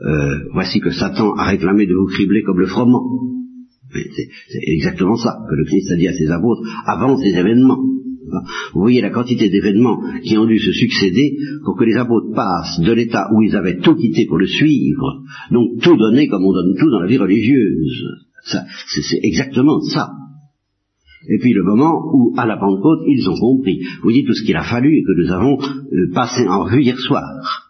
euh, 0.00 0.38
Voici 0.52 0.80
que 0.80 0.90
Satan 0.90 1.34
a 1.34 1.50
réclamé 1.50 1.86
de 1.86 1.94
vous 1.94 2.06
cribler 2.06 2.42
comme 2.42 2.60
le 2.60 2.66
froment. 2.66 3.37
C'est 3.92 4.60
exactement 4.74 5.16
ça 5.16 5.38
que 5.48 5.54
le 5.54 5.64
Christ 5.64 5.90
a 5.92 5.96
dit 5.96 6.08
à 6.08 6.12
ses 6.12 6.30
apôtres 6.30 6.62
avant 6.86 7.16
ces 7.18 7.30
événements. 7.30 7.78
Vous 8.74 8.80
voyez 8.80 9.00
la 9.00 9.10
quantité 9.10 9.48
d'événements 9.48 10.00
qui 10.22 10.36
ont 10.36 10.46
dû 10.46 10.58
se 10.58 10.72
succéder 10.72 11.38
pour 11.64 11.76
que 11.76 11.84
les 11.84 11.96
apôtres 11.96 12.34
passent 12.34 12.80
de 12.80 12.92
l'état 12.92 13.28
où 13.32 13.42
ils 13.42 13.56
avaient 13.56 13.78
tout 13.78 13.94
quitté 13.94 14.26
pour 14.26 14.38
le 14.38 14.46
suivre, 14.46 15.22
donc 15.50 15.80
tout 15.82 15.96
donner 15.96 16.28
comme 16.28 16.44
on 16.44 16.52
donne 16.52 16.76
tout 16.78 16.90
dans 16.90 17.00
la 17.00 17.08
vie 17.08 17.18
religieuse. 17.18 18.04
C'est 18.44 19.20
exactement 19.22 19.80
ça. 19.80 20.10
et 21.28 21.38
puis 21.38 21.52
le 21.52 21.64
moment 21.64 22.10
où, 22.14 22.34
à 22.36 22.46
la 22.46 22.56
Pentecôte, 22.56 23.00
ils 23.06 23.28
ont 23.28 23.38
compris. 23.38 23.80
Vous 24.02 24.12
dites 24.12 24.26
tout 24.26 24.34
ce 24.34 24.44
qu'il 24.44 24.56
a 24.56 24.64
fallu 24.64 24.98
et 24.98 25.02
que 25.02 25.20
nous 25.20 25.32
avons 25.32 25.58
euh, 25.58 26.10
passé 26.14 26.46
en 26.46 26.64
revue 26.64 26.82
hier 26.82 26.98
soir. 26.98 27.67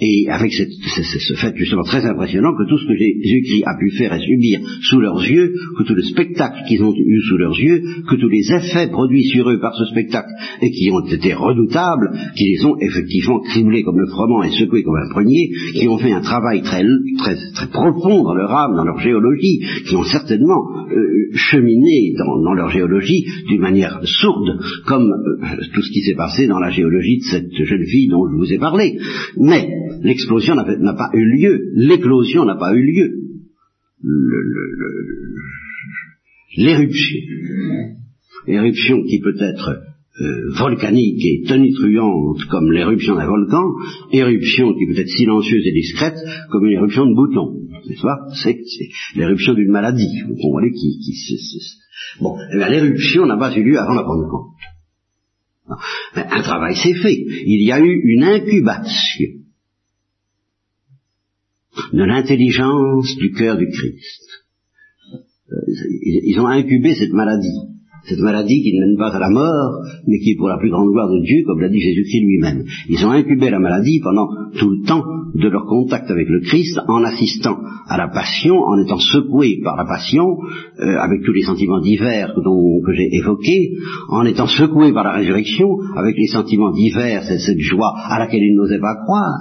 Et 0.00 0.26
avec 0.30 0.52
cette, 0.52 0.70
ce, 0.70 1.34
fait 1.34 1.54
justement 1.56 1.82
très 1.82 2.04
impressionnant 2.06 2.52
que 2.56 2.68
tout 2.68 2.78
ce 2.78 2.86
que 2.86 2.96
Jésus-Christ 2.96 3.62
a 3.66 3.78
pu 3.78 3.90
faire 3.90 4.14
et 4.14 4.20
subir 4.20 4.60
sous 4.82 5.00
leurs 5.00 5.22
yeux, 5.22 5.52
que 5.78 5.82
tout 5.84 5.94
le 5.94 6.02
spectacle 6.02 6.64
qu'ils 6.66 6.82
ont 6.82 6.94
eu 6.96 7.20
sous 7.20 7.36
leurs 7.36 7.58
yeux, 7.58 7.82
que 8.08 8.16
tous 8.16 8.28
les 8.28 8.52
effets 8.52 8.88
produits 8.88 9.24
sur 9.24 9.50
eux 9.50 9.60
par 9.60 9.74
ce 9.76 9.84
spectacle 9.86 10.30
et 10.62 10.70
qui 10.70 10.90
ont 10.90 11.06
été 11.06 11.34
redoutables, 11.34 12.10
qui 12.36 12.44
les 12.44 12.64
ont 12.64 12.76
effectivement 12.80 13.40
criblés 13.40 13.82
comme 13.82 14.00
le 14.00 14.06
froment 14.06 14.42
et 14.42 14.50
secoués 14.50 14.82
comme 14.82 14.96
un 14.96 15.10
prunier, 15.10 15.50
qui 15.74 15.86
ont 15.88 15.98
fait 15.98 16.12
un 16.12 16.22
travail 16.22 16.62
très, 16.62 16.84
très, 17.18 17.36
très 17.54 17.68
profond 17.70 18.24
dans 18.24 18.34
leur 18.34 18.50
âme, 18.50 18.74
dans 18.76 18.84
leur 18.84 18.98
géologie, 18.98 19.60
qui 19.86 19.94
ont 19.94 20.04
certainement 20.04 20.64
euh, 20.90 21.12
cheminé 21.34 22.14
dans, 22.16 22.54
leur 22.54 22.70
géologie 22.70 23.24
d'une 23.48 23.60
manière 23.60 24.00
sourde, 24.04 24.58
comme 24.86 25.10
euh, 25.10 25.56
tout 25.74 25.82
ce 25.82 25.90
qui 25.90 26.00
s'est 26.00 26.14
passé 26.14 26.46
dans 26.46 26.58
la 26.58 26.70
géologie 26.70 27.18
de 27.18 27.24
cette 27.24 27.64
jeune 27.64 27.84
fille 27.86 28.08
dont 28.08 28.26
je 28.30 28.36
vous 28.36 28.52
ai 28.52 28.58
parlé. 28.58 28.98
Mais 29.36 29.68
l'explosion 30.02 30.54
n'a 30.54 30.94
pas 30.94 31.10
eu 31.14 31.24
lieu, 31.24 31.72
l'éclosion 31.74 32.44
n'a 32.44 32.56
pas 32.56 32.74
eu 32.74 32.82
lieu. 32.82 33.10
L'éruption, 36.56 37.18
l'éruption 38.46 39.02
qui 39.04 39.20
peut 39.20 39.36
être 39.38 39.80
euh, 40.20 40.50
volcanique 40.58 41.24
et 41.24 41.42
tonitruante 41.46 42.44
comme 42.50 42.70
l'éruption 42.72 43.14
d'un 43.14 43.26
volcan, 43.26 43.64
éruption 44.12 44.74
qui 44.74 44.86
peut 44.86 45.00
être 45.00 45.08
silencieuse 45.08 45.66
et 45.66 45.72
discrète 45.72 46.18
comme 46.50 46.66
une 46.66 46.74
éruption 46.74 47.06
de 47.06 47.14
bouton, 47.14 47.62
n'est-ce 47.88 48.42
C'est 48.42 48.88
l'éruption 49.16 49.54
d'une 49.54 49.70
maladie, 49.70 50.08
vous 50.28 50.36
comprenez, 50.36 50.72
qui, 50.72 50.98
Bon, 52.20 52.36
eh 52.52 52.56
l'éruption 52.56 53.26
n'a 53.26 53.36
pas 53.36 53.56
eu 53.56 53.62
lieu 53.62 53.78
avant 53.78 53.94
la 53.94 54.02
Pentecôte. 54.02 54.50
Un 56.14 56.42
travail 56.42 56.76
s'est 56.76 56.94
fait. 56.94 57.24
Il 57.46 57.66
y 57.66 57.72
a 57.72 57.80
eu 57.80 58.00
une 58.04 58.24
incubation 58.24 59.41
de 61.92 62.04
l'intelligence 62.04 63.16
du 63.16 63.32
cœur 63.32 63.56
du 63.56 63.68
Christ. 63.68 64.22
Euh, 65.50 65.56
ils 66.02 66.38
ont 66.40 66.46
incubé 66.46 66.94
cette 66.94 67.12
maladie, 67.12 67.71
cette 68.04 68.20
maladie 68.20 68.62
qui 68.62 68.74
ne 68.74 68.86
mène 68.86 68.96
pas 68.96 69.14
à 69.14 69.18
la 69.18 69.30
mort, 69.30 69.82
mais 70.06 70.18
qui 70.18 70.30
est 70.30 70.36
pour 70.36 70.48
la 70.48 70.58
plus 70.58 70.70
grande 70.70 70.90
gloire 70.90 71.08
de 71.08 71.20
Dieu, 71.24 71.44
comme 71.46 71.60
l'a 71.60 71.68
dit 71.68 71.80
Jésus-Christ 71.80 72.24
lui-même. 72.24 72.64
Ils 72.88 73.04
ont 73.06 73.10
incubé 73.10 73.50
la 73.50 73.58
maladie 73.58 74.00
pendant 74.02 74.28
tout 74.58 74.70
le 74.70 74.86
temps 74.86 75.02
de 75.34 75.48
leur 75.48 75.64
contact 75.64 76.10
avec 76.10 76.28
le 76.28 76.40
Christ 76.40 76.78
en 76.88 77.04
assistant 77.04 77.56
à 77.88 77.96
la 77.96 78.08
passion, 78.08 78.56
en 78.56 78.78
étant 78.78 78.98
secoués 78.98 79.60
par 79.64 79.76
la 79.76 79.84
passion, 79.84 80.36
euh, 80.80 80.98
avec 80.98 81.22
tous 81.24 81.32
les 81.32 81.42
sentiments 81.42 81.80
divers 81.80 82.34
que 82.34 82.92
j'ai 82.92 83.08
évoqués, 83.16 83.72
en 84.08 84.24
étant 84.24 84.46
secoués 84.46 84.92
par 84.92 85.04
la 85.04 85.12
résurrection, 85.12 85.68
avec 85.96 86.16
les 86.16 86.26
sentiments 86.26 86.72
divers, 86.72 87.22
cette, 87.24 87.40
cette 87.40 87.60
joie 87.60 87.94
à 87.96 88.18
laquelle 88.18 88.42
ils 88.42 88.54
n'osaient 88.54 88.80
pas 88.80 88.96
croire. 89.04 89.38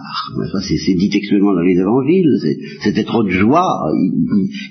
C'est 0.61 0.95
dit 0.95 1.09
textuellement 1.09 1.53
dans 1.53 1.61
les 1.61 1.77
évangiles, 1.77 2.57
c'était 2.81 3.03
trop 3.03 3.23
de 3.23 3.29
joie, 3.29 3.83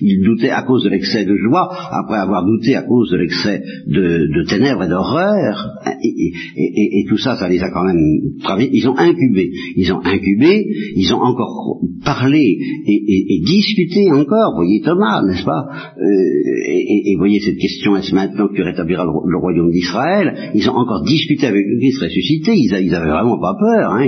ils, 0.01 0.23
doutaient 0.25 0.51
à 0.51 0.63
cause 0.63 0.85
de 0.85 0.91
l'excès 0.91 1.25
de 1.25 1.37
joie, 1.37 1.69
après 1.91 2.19
avoir 2.19 2.45
douté 2.45 2.77
à 2.77 2.83
cause 2.83 3.11
de 3.11 3.17
l'excès 3.17 3.63
de, 3.87 4.45
ténèbres 4.49 4.85
et 4.85 4.89
d'horreur, 4.89 5.69
et, 6.03 7.01
et, 7.01 7.05
tout 7.09 7.19
ça, 7.19 7.37
ça 7.37 7.49
les 7.49 7.61
a 7.61 7.71
quand 7.71 7.85
même 7.85 8.39
travaillé, 8.43 8.71
ils 8.73 8.89
ont 8.89 8.97
incubé, 8.97 9.51
ils 9.77 9.93
ont 9.93 10.01
incubé, 10.05 10.67
ils 10.97 11.13
ont 11.15 11.21
encore 11.21 11.81
parlé 12.05 12.59
et, 12.87 13.41
discuté 13.45 14.11
encore, 14.13 14.55
voyez 14.57 14.81
Thomas, 14.81 15.23
n'est-ce 15.27 15.45
pas? 15.45 15.69
Euh, 15.99 17.07
et, 17.07 17.17
voyez 17.19 17.41
cette 17.41 17.59
question, 17.59 17.97
est-ce 17.97 18.15
maintenant 18.15 18.49
que 18.49 18.55
tu 18.55 18.63
rétabliras 18.63 19.05
le, 19.05 19.39
royaume 19.39 19.71
d'Israël? 19.71 20.51
Ils 20.55 20.69
ont 20.69 20.75
encore 20.75 21.05
discuté 21.05 21.47
avec 21.47 21.65
le 21.67 21.79
Christ 21.79 22.03
ressuscité, 22.03 22.53
ils, 22.55 22.73
ils 22.87 22.95
avaient 22.95 23.11
vraiment 23.11 23.39
pas 23.41 23.55
peur, 23.59 23.93
hein, 23.93 24.07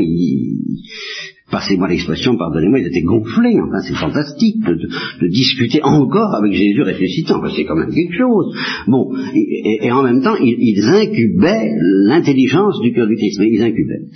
passez-moi 1.52 1.86
l'expression, 1.86 2.36
pardonnez-moi, 2.36 2.80
ils 2.80 2.86
étaient 2.86 3.02
gonflés, 3.02 3.60
enfin 3.60 3.80
c'est 3.86 3.94
fantastique 3.94 4.64
de, 4.64 5.28
discuter 5.28 5.80
encore 5.82 6.34
avec 6.34 6.52
Jésus 6.52 6.82
ressuscitant, 6.82 7.38
enfin, 7.38 7.52
c'est 7.54 7.64
quand 7.64 7.76
même 7.76 7.92
quelque 7.92 8.16
chose. 8.16 8.56
Bon, 8.88 9.12
et, 9.34 9.92
en 9.92 10.02
même 10.02 10.22
temps, 10.22 10.36
ils, 10.40 10.88
incubaient 10.88 11.70
l'intelligence 12.06 12.80
du 12.80 12.92
cœur 12.92 13.06
du 13.06 13.16
Christ, 13.16 13.38
mais 13.38 13.50
ils 13.50 13.62
incubaient, 13.62 14.08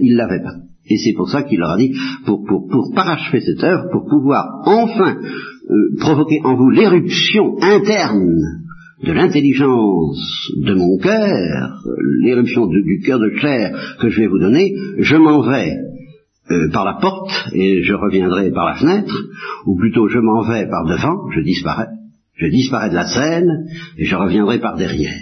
ils 0.00 0.14
l'avaient 0.14 0.42
pas. 0.42 0.56
Et 0.86 0.98
c'est 0.98 1.14
pour 1.14 1.28
ça 1.30 1.42
qu'il 1.42 1.58
leur 1.58 1.70
a 1.70 1.78
dit, 1.78 1.92
pour 2.26 2.44
parachever 2.94 3.40
cette 3.40 3.64
œuvre, 3.64 3.88
pour 3.90 4.04
pouvoir 4.04 4.44
enfin 4.66 5.16
euh, 5.16 5.96
provoquer 5.98 6.40
en 6.44 6.56
vous 6.56 6.70
l'éruption 6.70 7.56
interne 7.62 8.36
de 9.02 9.12
l'intelligence 9.12 10.52
de 10.60 10.74
mon 10.74 10.98
cœur, 10.98 11.82
l'éruption 12.22 12.66
du 12.66 13.00
cœur 13.04 13.18
de 13.18 13.30
chair 13.40 13.96
que 14.00 14.08
je 14.08 14.20
vais 14.20 14.26
vous 14.26 14.38
donner, 14.38 14.72
je 14.98 15.16
m'en 15.16 15.40
vais 15.42 15.72
euh, 16.50 16.70
par 16.72 16.84
la 16.84 16.94
porte 16.94 17.30
et 17.52 17.82
je 17.82 17.94
reviendrai 17.94 18.50
par 18.50 18.66
la 18.66 18.74
fenêtre, 18.74 19.16
ou 19.66 19.76
plutôt 19.76 20.08
je 20.08 20.18
m'en 20.18 20.42
vais 20.42 20.66
par 20.68 20.84
devant, 20.86 21.30
je 21.34 21.40
disparais, 21.40 21.86
je 22.34 22.46
disparais 22.46 22.90
de 22.90 22.94
la 22.94 23.06
scène 23.06 23.66
et 23.96 24.04
je 24.04 24.16
reviendrai 24.16 24.58
par 24.58 24.76
derrière. 24.76 25.20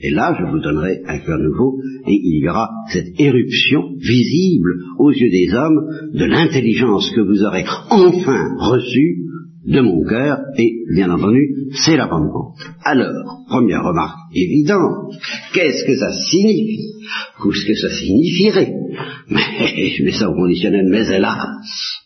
Et 0.00 0.10
là, 0.10 0.36
je 0.38 0.44
vous 0.44 0.60
donnerai 0.60 1.00
un 1.06 1.18
cœur 1.18 1.38
nouveau, 1.38 1.80
et 2.06 2.12
il 2.12 2.44
y 2.44 2.48
aura 2.48 2.70
cette 2.92 3.18
éruption 3.18 3.94
visible 3.96 4.74
aux 4.98 5.10
yeux 5.10 5.30
des 5.30 5.52
hommes 5.54 6.12
de 6.14 6.24
l'intelligence 6.24 7.10
que 7.10 7.20
vous 7.20 7.42
aurez 7.42 7.64
enfin 7.90 8.54
reçue 8.58 9.27
de 9.68 9.80
mon 9.80 10.02
cœur, 10.04 10.38
et 10.56 10.72
bien 10.94 11.10
entendu, 11.10 11.68
c'est 11.72 11.96
la 11.96 12.08
Pentecôte. 12.08 12.56
Alors, 12.82 13.44
première 13.48 13.84
remarque 13.84 14.18
évidente, 14.34 15.12
qu'est-ce 15.52 15.84
que 15.84 15.96
ça 15.96 16.10
signifie? 16.30 16.94
Qu'est-ce 17.42 17.66
que 17.66 17.74
ça 17.74 17.90
signifierait? 17.90 18.72
Mais 19.28 19.90
je 19.90 20.04
mets 20.04 20.12
ça 20.12 20.30
au 20.30 20.34
conditionnel, 20.34 20.86
mais 20.88 21.06
hélas, 21.14 21.98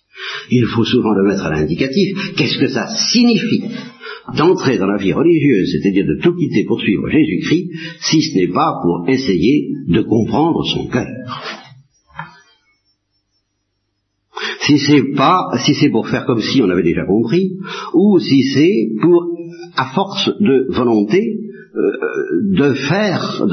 il 0.50 0.66
faut 0.66 0.85
souvent 0.85 1.14
le 1.14 1.28
mettre 1.28 1.47
à 1.47 1.50
l'indicatif, 1.50 2.35
qu'est-ce 2.37 2.59
que 2.59 2.69
ça 2.69 2.88
signifie? 3.12 3.64
D'entrer 4.37 4.78
dans 4.78 4.87
la 4.87 4.99
vie 4.99 5.12
religieuse, 5.12 5.71
c'est-à-dire 5.71 6.07
de 6.07 6.21
tout 6.21 6.35
quitter 6.35 6.64
pour 6.66 6.81
suivre 6.81 7.09
Jésus-Christ, 7.11 7.71
si 8.00 8.23
ce 8.23 8.38
n'est 8.38 8.52
pas 8.52 8.81
pour 8.83 9.09
essayer 9.09 9.69
de 9.88 10.02
comprendre 10.02 10.64
son 10.64 10.88
cœur. 10.88 11.62
Si 14.66 14.78
c'est 14.78 15.14
pas, 15.16 15.49
si 15.64 15.75
c'est 15.75 15.90
pour 15.90 16.09
faire 16.09 16.25
comme 16.25 16.40
si 16.40 16.62
on 16.62 16.71
avait 16.71 16.83
déjà 16.83 17.04
compris, 17.04 17.57
ou 17.95 18.19
si 18.19 18.42
c'est 18.54 18.88
pour, 19.00 19.25
à 19.76 19.87
force 19.95 20.31
de 20.40 20.66
volonté, 20.71 21.42
euh, 21.75 22.59
de 22.59 22.75
faire, 22.75 23.47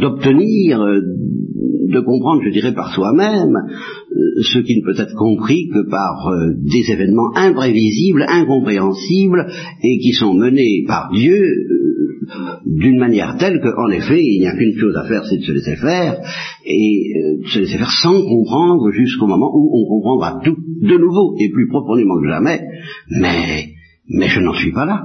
d'obtenir, 0.00 0.80
euh, 0.80 1.00
de 1.02 2.00
comprendre, 2.00 2.42
je 2.42 2.50
dirais, 2.50 2.72
par 2.72 2.94
soi-même, 2.94 3.54
euh, 3.54 4.42
ce 4.42 4.60
qui 4.60 4.80
ne 4.80 4.82
peut 4.82 4.98
être 4.98 5.14
compris 5.14 5.68
que 5.68 5.88
par 5.90 6.30
des 6.56 6.90
événements 6.90 7.36
imprévisibles, 7.36 8.24
incompréhensibles, 8.26 9.46
et 9.82 9.98
qui 9.98 10.12
sont 10.12 10.32
menés 10.32 10.84
par 10.88 11.10
Dieu 11.12 11.38
d'une 12.64 12.98
manière 12.98 13.36
telle 13.38 13.60
qu'en 13.60 13.88
effet, 13.90 14.22
il 14.22 14.40
n'y 14.40 14.46
a 14.46 14.56
qu'une 14.56 14.78
chose 14.78 14.96
à 14.96 15.04
faire, 15.04 15.24
c'est 15.24 15.38
de 15.38 15.42
se 15.42 15.52
laisser 15.52 15.76
faire, 15.76 16.20
et 16.64 17.12
de 17.42 17.48
se 17.48 17.58
laisser 17.60 17.78
faire 17.78 17.90
sans 18.02 18.22
comprendre 18.22 18.90
jusqu'au 18.92 19.26
moment 19.26 19.50
où 19.54 19.70
on 19.72 19.88
comprendra 19.88 20.40
tout 20.44 20.56
de 20.82 20.96
nouveau 20.96 21.36
et 21.38 21.50
plus 21.50 21.68
profondément 21.68 22.20
que 22.20 22.28
jamais, 22.28 22.60
mais, 23.10 23.74
mais 24.08 24.28
je 24.28 24.40
n'en 24.40 24.54
suis 24.54 24.72
pas 24.72 24.86
là. 24.86 25.04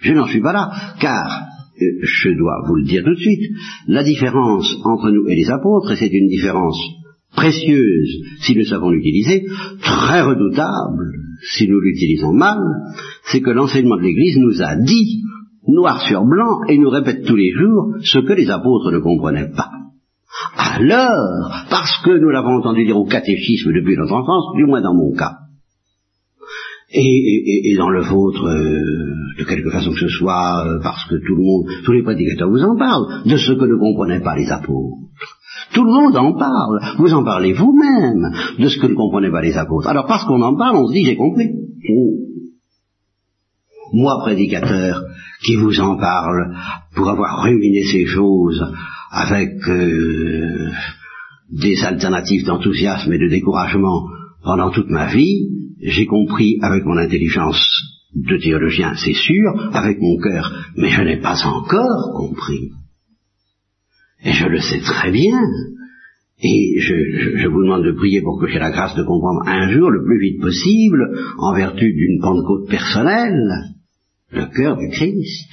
Je 0.00 0.12
n'en 0.12 0.26
suis 0.26 0.40
pas 0.40 0.52
là, 0.52 0.70
car, 1.00 1.46
euh, 1.80 1.84
je 2.02 2.30
dois 2.30 2.62
vous 2.66 2.76
le 2.76 2.84
dire 2.84 3.02
tout 3.04 3.14
de 3.14 3.20
suite, 3.20 3.50
la 3.88 4.04
différence 4.04 4.76
entre 4.84 5.10
nous 5.10 5.26
et 5.28 5.34
les 5.34 5.50
apôtres, 5.50 5.92
et 5.92 5.96
c'est 5.96 6.12
une 6.12 6.28
différence 6.28 6.78
précieuse 7.34 8.22
si 8.40 8.56
nous 8.56 8.64
savons 8.64 8.90
l'utiliser, 8.90 9.46
très 9.80 10.22
redoutable 10.22 11.12
si 11.42 11.68
nous 11.68 11.80
l'utilisons 11.80 12.32
mal, 12.32 12.58
c'est 13.30 13.40
que 13.40 13.50
l'enseignement 13.50 13.96
de 13.96 14.02
l'Église 14.02 14.38
nous 14.38 14.62
a 14.62 14.76
dit, 14.76 15.22
noir 15.68 16.00
sur 16.00 16.24
blanc, 16.24 16.60
et 16.68 16.78
nous 16.78 16.90
répète 16.90 17.24
tous 17.24 17.36
les 17.36 17.50
jours 17.52 17.94
ce 18.02 18.18
que 18.18 18.32
les 18.32 18.50
apôtres 18.50 18.90
ne 18.90 18.98
comprenaient 18.98 19.50
pas. 19.56 19.70
Alors, 20.56 21.50
parce 21.70 22.02
que 22.04 22.18
nous 22.18 22.30
l'avons 22.30 22.58
entendu 22.58 22.84
dire 22.84 22.96
au 22.96 23.06
catéchisme 23.06 23.72
depuis 23.72 23.96
notre 23.96 24.14
enfance, 24.14 24.44
du 24.56 24.66
moins 24.66 24.82
dans 24.82 24.94
mon 24.94 25.14
cas, 25.14 25.36
et, 26.92 27.74
dans 27.76 27.90
le 27.90 28.02
vôtre, 28.02 28.46
euh, 28.46 29.38
de 29.38 29.44
quelque 29.44 29.70
façon 29.70 29.90
que 29.90 30.00
ce 30.00 30.08
soit, 30.08 30.64
euh, 30.66 30.80
parce 30.82 31.04
que 31.08 31.16
tout 31.16 31.34
le 31.34 31.42
monde, 31.42 31.66
tous 31.84 31.92
les 31.92 32.02
prédicateurs 32.02 32.48
vous 32.48 32.62
en 32.62 32.76
parlent, 32.76 33.22
de 33.24 33.36
ce 33.36 33.52
que 33.52 33.64
ne 33.64 33.78
comprenaient 33.78 34.22
pas 34.22 34.36
les 34.36 34.50
apôtres. 34.50 34.96
Tout 35.74 35.84
le 35.84 35.92
monde 35.92 36.16
en 36.16 36.32
parle. 36.34 36.80
Vous 36.98 37.12
en 37.12 37.24
parlez 37.24 37.52
vous-même 37.52 38.30
de 38.58 38.68
ce 38.68 38.78
que 38.78 38.86
ne 38.86 38.94
comprenaient 38.94 39.30
pas 39.32 39.42
les 39.42 39.56
apôtres. 39.56 39.88
Alors 39.88 40.06
parce 40.06 40.24
qu'on 40.24 40.42
en 40.42 40.56
parle, 40.56 40.76
on 40.76 40.86
se 40.86 40.92
dit 40.92 41.04
j'ai 41.04 41.16
compris. 41.16 41.48
Oh. 41.90 42.12
Moi, 43.92 44.18
prédicateur, 44.20 45.02
qui 45.42 45.56
vous 45.56 45.80
en 45.80 45.96
parle 45.96 46.56
pour 46.94 47.08
avoir 47.08 47.42
ruiné 47.42 47.84
ces 47.84 48.06
choses 48.06 48.64
avec 49.10 49.50
euh, 49.68 50.70
des 51.50 51.82
alternatives 51.84 52.44
d'enthousiasme 52.44 53.12
et 53.12 53.18
de 53.18 53.28
découragement 53.28 54.08
pendant 54.42 54.70
toute 54.70 54.90
ma 54.90 55.12
vie, 55.12 55.48
j'ai 55.80 56.06
compris 56.06 56.58
avec 56.62 56.84
mon 56.84 56.96
intelligence 56.96 57.60
de 58.14 58.36
théologien, 58.38 58.94
c'est 58.96 59.14
sûr, 59.14 59.70
avec 59.72 59.98
mon 60.00 60.16
cœur, 60.18 60.52
mais 60.76 60.88
je 60.88 61.02
n'ai 61.02 61.20
pas 61.20 61.36
encore 61.44 62.14
compris. 62.16 62.70
Et 64.24 64.32
je 64.32 64.46
le 64.46 64.60
sais 64.60 64.80
très 64.80 65.10
bien. 65.10 65.38
Et 66.38 66.80
je, 66.80 67.48
vous 67.48 67.62
demande 67.62 67.84
de 67.84 67.92
prier 67.92 68.20
pour 68.20 68.38
que 68.40 68.46
j'ai 68.46 68.58
la 68.58 68.70
grâce 68.70 68.94
de 68.94 69.02
comprendre 69.02 69.42
un 69.46 69.70
jour, 69.70 69.90
le 69.90 70.04
plus 70.04 70.20
vite 70.20 70.40
possible, 70.40 71.02
en 71.38 71.54
vertu 71.54 71.92
d'une 71.92 72.20
pentecôte 72.20 72.68
personnelle, 72.68 73.75
le 74.36 74.46
cœur 74.46 74.76
du 74.76 74.88
Christ. 74.90 75.50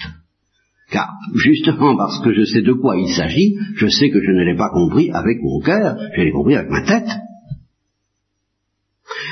Car 0.92 1.10
justement 1.34 1.96
parce 1.98 2.20
que 2.24 2.34
je 2.34 2.44
sais 2.44 2.62
de 2.62 2.74
quoi 2.74 2.98
il 2.98 3.14
s'agit, 3.16 3.56
je 3.76 3.88
sais 3.88 4.10
que 4.10 4.22
je 4.22 4.32
ne 4.32 4.44
l'ai 4.44 4.56
pas 4.56 4.70
compris 4.70 5.10
avec 5.12 5.38
mon 5.42 5.60
cœur, 5.62 5.98
je 6.16 6.22
l'ai 6.22 6.32
compris 6.32 6.56
avec 6.56 6.70
ma 6.70 6.84
tête. 6.84 7.10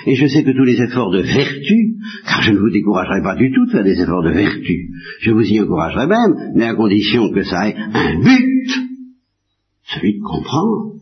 Et 0.08 0.16
je 0.16 0.26
sais 0.26 0.44
que 0.44 0.52
tous 0.52 0.64
les 0.64 0.82
efforts 0.82 1.12
de 1.12 1.22
vertu, 1.22 1.98
car 2.26 2.42
je 2.42 2.52
ne 2.52 2.60
vous 2.60 2.72
découragerai 2.72 3.22
pas 3.22 3.36
du 3.36 3.52
tout 3.52 3.66
de 3.68 3.72
faire 3.72 3.84
des 3.84 4.02
efforts 4.02 4.24
de 4.24 4.32
vertu, 4.32 4.90
je 5.20 5.32
vous 5.32 5.44
y 5.44 5.60
encouragerai 5.60 6.08
même, 6.08 6.54
mais 6.56 6.66
à 6.66 6.74
condition 6.74 7.32
que 7.32 7.44
ça 7.44 7.70
ait 7.70 7.76
un 7.76 8.20
but, 8.20 8.72
celui 9.84 10.18
de 10.18 10.24
comprendre. 10.24 10.94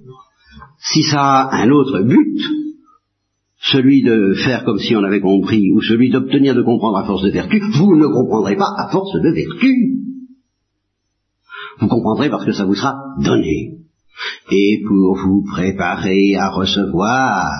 Si 0.79 1.03
ça 1.03 1.21
a 1.21 1.63
un 1.63 1.69
autre 1.69 2.01
but, 2.01 2.58
celui 3.71 4.03
de 4.03 4.33
faire 4.43 4.63
comme 4.63 4.79
si 4.79 4.95
on 4.95 5.03
avait 5.03 5.19
compris, 5.19 5.71
ou 5.71 5.81
celui 5.81 6.09
d'obtenir 6.09 6.55
de 6.55 6.61
comprendre 6.61 6.97
à 6.97 7.05
force 7.05 7.23
de 7.23 7.31
vertu, 7.31 7.59
vous 7.59 7.95
ne 7.95 8.07
comprendrez 8.07 8.55
pas 8.55 8.73
à 8.77 8.89
force 8.91 9.13
de 9.13 9.31
vertu. 9.33 9.99
Vous 11.79 11.87
comprendrez 11.87 12.29
parce 12.29 12.45
que 12.45 12.51
ça 12.51 12.65
vous 12.65 12.75
sera 12.75 12.95
donné. 13.23 13.77
Et 14.51 14.81
pour 14.87 15.17
vous 15.17 15.43
préparer 15.49 16.35
à 16.35 16.49
recevoir 16.49 17.51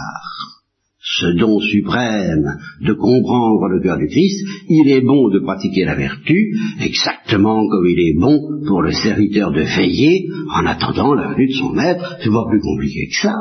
ce 1.01 1.28
don 1.38 1.60
suprême 1.60 2.58
de 2.82 2.94
comprendre 2.94 3.68
le 3.70 3.82
cœur 3.82 3.98
du 3.98 4.08
Christ, 4.08 4.46
il 4.68 4.89
est 4.89 5.01
bon 5.01 5.30
de 5.30 5.39
pratiquer 5.39 5.86
la 5.86 5.96
vertu 5.96 6.54
exactement 6.82 7.68
comme 7.68 7.88
il 7.88 8.00
est 8.00 8.20
bon 8.20 8.66
pour 8.68 8.82
le 8.82 8.92
serviteur 8.92 9.51
de 9.51 9.62
veiller 9.62 10.28
en 10.54 10.66
attendant 10.66 11.13
la 11.13 11.34
venue 11.34 11.48
de 11.48 11.54
son 11.54 11.74
maître. 11.74 12.18
C'est 12.22 12.30
pas 12.30 12.46
plus 12.50 12.60
compliqué 12.60 13.08
que 13.08 13.28
ça. 13.28 13.36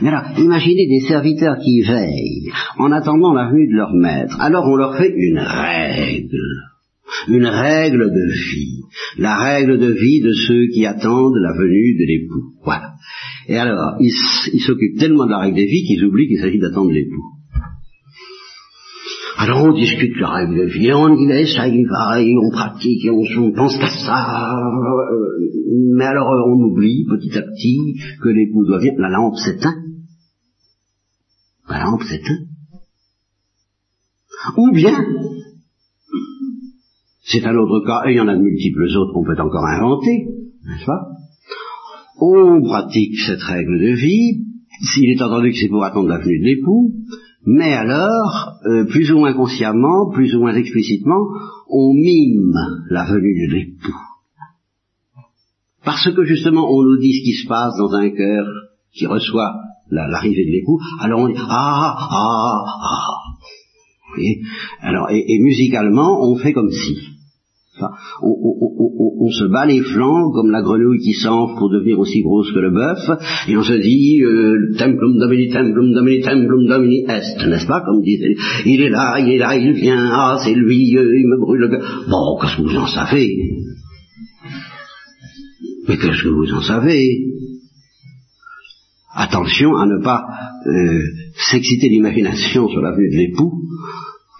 Mais 0.00 0.08
alors, 0.08 0.38
imaginez 0.38 0.86
des 0.86 1.06
serviteurs 1.06 1.56
qui 1.58 1.82
veillent 1.82 2.50
en 2.78 2.92
attendant 2.92 3.32
la 3.32 3.48
venue 3.48 3.68
de 3.68 3.76
leur 3.76 3.94
maître. 3.94 4.36
Alors 4.40 4.66
on 4.66 4.76
leur 4.76 4.96
fait 4.96 5.12
une 5.14 5.38
règle 5.38 6.38
une 7.28 7.46
règle 7.46 8.10
de 8.10 8.32
vie, 8.32 8.82
la 9.18 9.36
règle 9.36 9.78
de 9.78 9.92
vie 9.92 10.20
de 10.20 10.32
ceux 10.32 10.66
qui 10.68 10.86
attendent 10.86 11.36
la 11.36 11.52
venue 11.52 11.94
de 11.94 12.06
l'époux. 12.06 12.54
Voilà. 12.64 12.92
Et 13.48 13.56
alors, 13.56 13.96
ils 14.00 14.60
s'occupent 14.60 14.98
tellement 14.98 15.26
de 15.26 15.30
la 15.30 15.38
règle 15.38 15.56
de 15.56 15.62
vie 15.62 15.84
qu'ils 15.86 16.04
oublient 16.04 16.28
qu'il 16.28 16.40
s'agit 16.40 16.58
d'attendre 16.58 16.90
l'époux. 16.90 17.41
Alors 19.42 19.64
on 19.64 19.72
discute 19.72 20.16
la 20.20 20.30
règle 20.30 20.56
de 20.56 20.72
vie, 20.72 20.92
on 20.92 21.16
y 21.16 21.26
laisse, 21.26 21.56
ça 21.56 21.66
y 21.66 21.82
va, 21.82 22.20
et 22.22 22.32
on 22.40 22.50
pratique, 22.50 23.04
et 23.04 23.10
on, 23.10 23.50
pense 23.50 23.74
à 23.80 23.88
ça. 23.88 24.54
Mais 25.96 26.04
alors 26.04 26.28
on 26.46 26.62
oublie 26.62 27.04
petit 27.10 27.36
à 27.36 27.42
petit 27.42 27.76
que 28.22 28.28
l'époux 28.28 28.64
doit 28.64 28.78
venir, 28.78 28.92
la 28.98 29.08
lampe 29.08 29.34
s'éteint. 29.34 29.74
La 31.68 31.82
lampe 31.82 32.04
s'éteint. 32.04 32.44
Ou 34.58 34.70
bien, 34.72 34.94
c'est 37.24 37.44
un 37.44 37.56
autre 37.56 37.84
cas, 37.84 38.02
et 38.06 38.12
il 38.12 38.18
y 38.18 38.20
en 38.20 38.28
a 38.28 38.36
de 38.36 38.42
multiples 38.42 38.84
autres 38.96 39.12
qu'on 39.12 39.24
peut 39.24 39.42
encore 39.42 39.66
inventer, 39.66 40.24
n'est-ce 40.66 40.86
pas? 40.86 41.08
On 42.20 42.62
pratique 42.62 43.18
cette 43.26 43.42
règle 43.42 43.80
de 43.80 43.92
vie, 43.96 44.44
s'il 44.94 45.10
est 45.10 45.20
entendu 45.20 45.50
que 45.50 45.56
c'est 45.56 45.68
pour 45.68 45.82
attendre 45.82 46.10
la 46.10 46.18
venue 46.18 46.38
de 46.38 46.44
l'époux, 46.44 46.92
mais 47.44 47.72
alors, 47.72 48.54
euh, 48.66 48.84
plus 48.84 49.10
ou 49.10 49.18
moins 49.18 49.32
consciemment, 49.32 50.10
plus 50.12 50.34
ou 50.34 50.40
moins 50.40 50.54
explicitement, 50.54 51.26
on 51.68 51.92
mime 51.92 52.54
la 52.90 53.04
venue 53.04 53.48
de 53.48 53.52
l'époux. 53.54 53.96
Parce 55.84 56.08
que 56.14 56.24
justement, 56.24 56.70
on 56.70 56.82
nous 56.82 56.98
dit 56.98 57.12
ce 57.12 57.24
qui 57.24 57.32
se 57.42 57.48
passe 57.48 57.76
dans 57.78 57.94
un 57.94 58.10
cœur 58.10 58.46
qui 58.92 59.06
reçoit 59.06 59.54
l'arrivée 59.90 60.46
de 60.46 60.52
l'époux, 60.52 60.78
alors 61.00 61.20
on 61.20 61.28
dit 61.28 61.34
ah 61.36 61.48
ah 61.48 62.08
ah 62.10 62.78
ah. 62.80 63.22
Vous 64.08 64.14
voyez? 64.14 64.40
Alors, 64.80 65.10
et 65.10 65.38
musicalement, 65.40 66.22
on 66.22 66.36
fait 66.36 66.52
comme 66.52 66.70
si 66.70 67.11
on, 68.22 69.30
se 69.30 69.44
bat 69.44 69.66
les 69.66 69.80
flancs 69.80 70.32
comme 70.32 70.50
la 70.50 70.62
grenouille 70.62 70.98
qui 70.98 71.12
s'enfle 71.12 71.58
pour 71.58 71.70
devenir 71.70 71.98
aussi 71.98 72.22
grosse 72.22 72.52
que 72.52 72.58
le 72.58 72.70
bœuf, 72.70 72.98
et 73.48 73.56
on 73.56 73.62
se 73.62 73.74
dit 73.74 74.20
euh, 74.22 74.74
templum 74.78 75.18
domini, 75.18 75.48
templum 75.48 75.92
domini, 75.92 76.20
templum 76.20 76.66
domini 76.66 77.04
est, 77.08 77.46
n'est-ce 77.46 77.66
pas, 77.66 77.80
comme 77.80 78.02
disait, 78.02 78.34
il 78.66 78.80
est 78.80 78.90
là, 78.90 79.18
il 79.20 79.32
est 79.32 79.38
là, 79.38 79.56
il 79.56 79.72
vient, 79.72 80.08
ah 80.12 80.38
c'est 80.44 80.54
lui, 80.54 80.96
euh, 80.96 81.18
il 81.18 81.26
me 81.28 81.38
brûle 81.40 81.60
le 81.60 81.68
cœur. 81.68 82.04
Bon, 82.08 82.38
qu'est-ce 82.40 82.56
que 82.56 82.62
vous 82.62 82.76
en 82.76 82.86
savez? 82.86 83.28
Mais 85.88 85.96
qu'est-ce 85.96 86.22
que 86.22 86.28
vous 86.28 86.52
en 86.52 86.62
savez? 86.62 87.18
Attention 89.14 89.76
à 89.76 89.86
ne 89.86 90.02
pas 90.02 90.24
euh, 90.66 91.02
s'exciter 91.50 91.88
l'imagination 91.90 92.68
sur 92.68 92.80
la 92.80 92.96
vue 92.96 93.10
de 93.10 93.16
l'époux, 93.16 93.52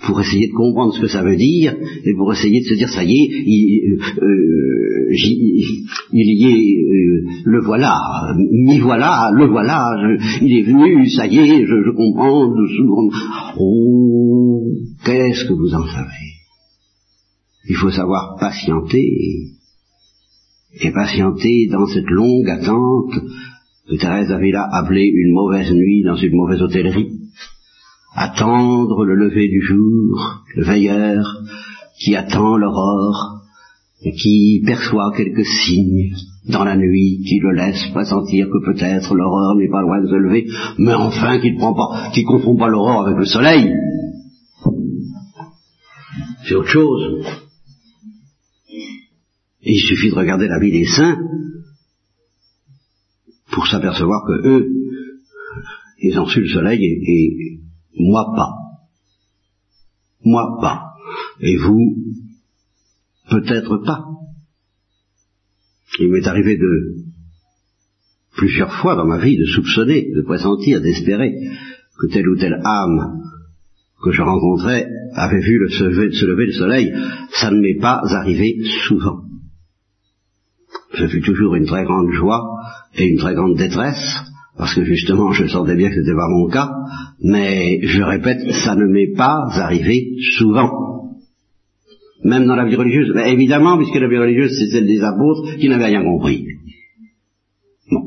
pour 0.06 0.20
essayer 0.20 0.48
de 0.48 0.52
comprendre 0.52 0.92
ce 0.94 1.00
que 1.00 1.08
ça 1.08 1.22
veut 1.22 1.36
dire, 1.36 1.74
et 2.04 2.14
pour 2.14 2.32
essayer 2.32 2.60
de 2.60 2.66
se 2.66 2.74
dire, 2.74 2.88
ça 2.88 3.04
y 3.04 3.12
est, 3.12 3.28
il, 3.46 3.98
euh, 4.20 5.14
y 6.12 6.44
est, 6.44 6.80
euh, 6.80 7.24
le 7.44 7.62
voilà, 7.64 8.34
m'y 8.36 8.80
voilà, 8.80 9.30
le 9.32 9.46
voilà, 9.46 9.94
il 10.40 10.58
est 10.58 10.62
venu, 10.62 11.08
ça 11.10 11.26
y 11.26 11.38
est, 11.38 11.66
je, 11.66 11.82
je 11.84 11.90
comprends, 11.90 12.52
je, 12.66 12.82
oh, 13.58 14.64
qu'est-ce 15.04 15.44
que 15.44 15.54
vous 15.54 15.74
en 15.74 15.86
savez? 15.86 16.32
Il 17.68 17.76
faut 17.76 17.90
savoir 17.90 18.36
patienter, 18.40 19.52
et 20.80 20.90
patienter 20.90 21.68
dans 21.70 21.86
cette 21.86 22.10
longue 22.10 22.48
attente 22.48 23.12
que 23.88 23.96
Thérèse 23.96 24.30
avait 24.30 24.50
là 24.50 24.68
appelée 24.72 25.10
une 25.14 25.32
mauvaise 25.32 25.70
nuit 25.72 26.02
dans 26.02 26.16
une 26.16 26.34
mauvaise 26.34 26.62
hôtellerie 26.62 27.21
attendre 28.14 29.04
le 29.04 29.14
lever 29.14 29.48
du 29.48 29.60
jour, 29.60 30.44
le 30.54 30.64
veilleur 30.64 31.24
qui 31.98 32.14
attend 32.16 32.56
l'aurore 32.56 33.42
et 34.02 34.12
qui 34.12 34.62
perçoit 34.66 35.12
quelques 35.16 35.46
signes 35.46 36.14
dans 36.48 36.64
la 36.64 36.76
nuit 36.76 37.22
qui 37.24 37.38
le 37.38 37.52
laissent 37.52 37.90
pressentir 37.92 38.48
que 38.48 38.64
peut-être 38.64 39.14
l'aurore 39.14 39.56
n'est 39.56 39.70
pas 39.70 39.82
loin 39.82 40.02
de 40.02 40.08
se 40.08 40.14
lever, 40.14 40.46
mais 40.78 40.94
enfin 40.94 41.38
qui 41.40 41.52
ne 41.52 41.58
prend 41.58 41.74
pas, 41.74 42.10
qui 42.12 42.24
confond 42.24 42.56
pas 42.56 42.68
l'aurore 42.68 43.06
avec 43.06 43.18
le 43.18 43.26
soleil. 43.26 43.72
C'est 46.44 46.54
autre 46.54 46.68
chose. 46.68 47.24
il 49.64 49.80
suffit 49.80 50.10
de 50.10 50.16
regarder 50.16 50.48
la 50.48 50.58
vie 50.58 50.72
des 50.72 50.86
saints 50.86 51.18
pour 53.52 53.66
s'apercevoir 53.68 54.24
que 54.26 54.48
eux, 54.48 54.68
ils 56.00 56.18
ont 56.18 56.26
su 56.26 56.40
le 56.40 56.48
soleil 56.48 56.82
et 56.82 57.61
moi 57.98 58.32
pas. 58.34 58.52
Moi 60.24 60.58
pas. 60.60 60.94
Et 61.40 61.56
vous, 61.56 61.96
peut-être 63.30 63.78
pas. 63.78 64.04
Il 65.98 66.10
m'est 66.10 66.26
arrivé 66.26 66.56
de 66.56 66.96
plusieurs 68.36 68.72
fois 68.80 68.96
dans 68.96 69.06
ma 69.06 69.18
vie 69.18 69.36
de 69.36 69.44
soupçonner, 69.44 70.10
de 70.14 70.22
pressentir, 70.22 70.80
d'espérer 70.80 71.32
que 72.00 72.06
telle 72.06 72.28
ou 72.28 72.36
telle 72.36 72.60
âme 72.64 73.20
que 74.02 74.10
je 74.10 74.22
rencontrais 74.22 74.88
avait 75.14 75.40
vu 75.40 75.58
le 75.58 75.68
se, 75.68 75.84
lever, 75.84 76.12
se 76.12 76.24
lever 76.24 76.46
le 76.46 76.52
soleil. 76.52 76.92
Ça 77.30 77.50
ne 77.50 77.60
m'est 77.60 77.78
pas 77.80 78.00
arrivé 78.04 78.58
souvent. 78.88 79.22
Ce 80.94 81.06
fut 81.08 81.22
toujours 81.22 81.54
une 81.54 81.66
très 81.66 81.84
grande 81.84 82.10
joie 82.10 82.42
et 82.94 83.06
une 83.06 83.18
très 83.18 83.34
grande 83.34 83.56
détresse, 83.56 84.18
parce 84.56 84.74
que 84.74 84.84
justement 84.84 85.32
je 85.32 85.46
sentais 85.46 85.76
bien 85.76 85.88
que 85.88 85.94
ce 85.94 86.00
n'était 86.00 86.14
pas 86.14 86.28
mon 86.28 86.48
cas, 86.48 86.70
mais 87.22 87.80
je 87.82 88.02
répète, 88.02 88.50
ça 88.64 88.74
ne 88.74 88.86
m'est 88.86 89.12
pas 89.16 89.46
arrivé 89.54 90.16
souvent. 90.36 90.70
Même 92.24 92.46
dans 92.46 92.54
la 92.54 92.66
vie 92.66 92.76
religieuse. 92.76 93.12
Mais 93.14 93.32
évidemment, 93.32 93.76
puisque 93.76 93.96
la 93.96 94.08
vie 94.08 94.18
religieuse, 94.18 94.56
c'est 94.56 94.70
celle 94.70 94.86
des 94.86 95.02
apôtres 95.02 95.56
qui 95.58 95.68
n'avaient 95.68 95.86
rien 95.86 96.04
compris. 96.04 96.44
Bon. 97.90 98.02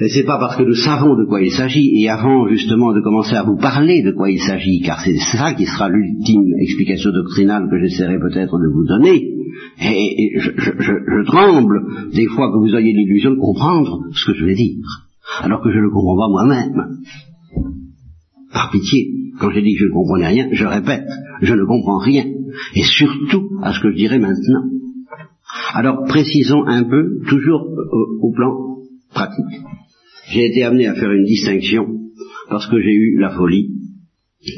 Et 0.00 0.10
c'est 0.10 0.24
pas 0.24 0.38
parce 0.38 0.56
que 0.56 0.62
nous 0.62 0.74
savons 0.74 1.16
de 1.16 1.24
quoi 1.24 1.40
il 1.40 1.52
s'agit, 1.52 2.02
et 2.02 2.10
avant 2.10 2.46
justement 2.48 2.92
de 2.92 3.00
commencer 3.00 3.34
à 3.34 3.44
vous 3.44 3.56
parler 3.56 4.02
de 4.02 4.12
quoi 4.12 4.30
il 4.30 4.40
s'agit, 4.40 4.82
car 4.82 5.00
c'est 5.00 5.16
ça 5.16 5.54
qui 5.54 5.64
sera 5.64 5.88
l'ultime 5.88 6.52
explication 6.60 7.12
doctrinale 7.12 7.68
que 7.70 7.78
j'essaierai 7.78 8.18
peut-être 8.18 8.58
de 8.58 8.68
vous 8.70 8.84
donner, 8.84 9.35
et, 9.80 10.38
je, 10.38 11.24
tremble 11.26 12.10
des 12.12 12.26
fois 12.26 12.50
que 12.50 12.58
vous 12.58 12.74
ayez 12.74 12.92
l'illusion 12.92 13.30
de 13.30 13.40
comprendre 13.40 14.04
ce 14.12 14.26
que 14.26 14.38
je 14.38 14.44
vais 14.44 14.54
dire, 14.54 14.76
alors 15.40 15.62
que 15.62 15.70
je 15.70 15.78
ne 15.78 15.88
comprends 15.88 16.16
pas 16.16 16.28
moi-même. 16.28 16.98
Par 18.52 18.70
pitié, 18.70 19.12
quand 19.38 19.50
j'ai 19.50 19.62
dit 19.62 19.74
que 19.74 19.80
je 19.80 19.86
ne 19.86 19.92
comprenais 19.92 20.28
rien, 20.28 20.48
je 20.52 20.64
répète, 20.64 21.06
je 21.42 21.54
ne 21.54 21.64
comprends 21.64 21.98
rien, 21.98 22.24
et 22.74 22.82
surtout 22.82 23.48
à 23.62 23.72
ce 23.72 23.80
que 23.80 23.90
je 23.90 23.96
dirai 23.96 24.18
maintenant. 24.18 24.64
Alors 25.74 26.04
précisons 26.04 26.64
un 26.66 26.84
peu, 26.84 27.20
toujours 27.28 27.66
au, 28.22 28.32
plan 28.32 28.78
pratique. 29.12 29.62
J'ai 30.30 30.46
été 30.46 30.64
amené 30.64 30.86
à 30.86 30.94
faire 30.94 31.10
une 31.12 31.24
distinction 31.24 31.86
parce 32.48 32.66
que 32.66 32.80
j'ai 32.80 32.92
eu 32.92 33.18
la 33.18 33.30
folie, 33.30 33.70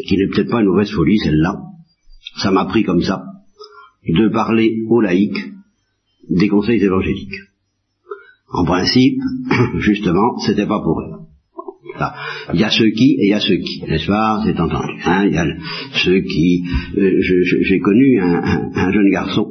qui 0.07 0.17
n'est 0.17 0.29
peut-être 0.29 0.51
pas 0.51 0.61
une 0.61 0.69
mauvaise 0.69 0.91
folie 0.91 1.19
celle-là, 1.19 1.57
ça 2.37 2.51
m'a 2.51 2.67
pris 2.67 2.85
comme 2.85 3.03
ça, 3.03 3.23
de 4.09 4.29
parler 4.29 4.85
aux 4.89 5.01
laïcs 5.01 5.53
des 6.31 6.49
conseils 6.49 6.83
évangéliques. 6.83 7.41
En 8.51 8.65
principe, 8.65 9.21
justement, 9.79 10.39
c'était 10.39 10.67
pas 10.67 10.81
pour 10.81 11.01
eux. 11.01 11.19
Il 12.55 12.61
y 12.61 12.65
a 12.65 12.71
ceux 12.71 12.91
qui 12.91 13.17
et 13.19 13.27
il 13.27 13.31
y 13.31 13.35
a 13.35 13.41
ceux 13.41 13.57
qui, 13.57 13.83
n'est-ce 13.89 14.07
pas? 14.07 14.41
C'est 14.45 14.59
entendu. 14.61 15.01
Hein? 15.05 15.27
Il 15.27 15.33
y 15.33 15.37
a 15.37 15.47
ceux 16.05 16.21
qui. 16.21 16.65
Euh, 16.97 17.21
j'ai 17.63 17.81
connu 17.81 18.21
un, 18.21 18.93
jeune 18.93 19.11
garçon 19.11 19.49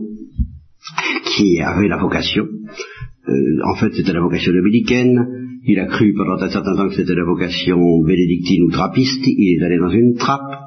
qui 1.36 1.62
avait 1.62 1.88
la 1.88 1.98
vocation. 1.98 2.46
Euh, 2.46 3.34
en 3.66 3.76
fait, 3.76 3.94
c'était 3.94 4.14
la 4.14 4.22
vocation 4.22 4.54
dominicaine. 4.54 5.60
Il 5.66 5.80
a 5.80 5.86
cru 5.86 6.14
pendant 6.14 6.42
un 6.42 6.50
certain 6.50 6.76
temps 6.76 6.88
que 6.88 6.96
c'était 6.96 7.16
la 7.16 7.26
vocation 7.26 7.78
bénédictine 8.06 8.64
ou 8.64 8.72
trappiste. 8.72 9.26
Il 9.26 9.60
est 9.60 9.66
allé 9.66 9.78
dans 9.78 9.90
une 9.90 10.16
trappe. 10.16 10.67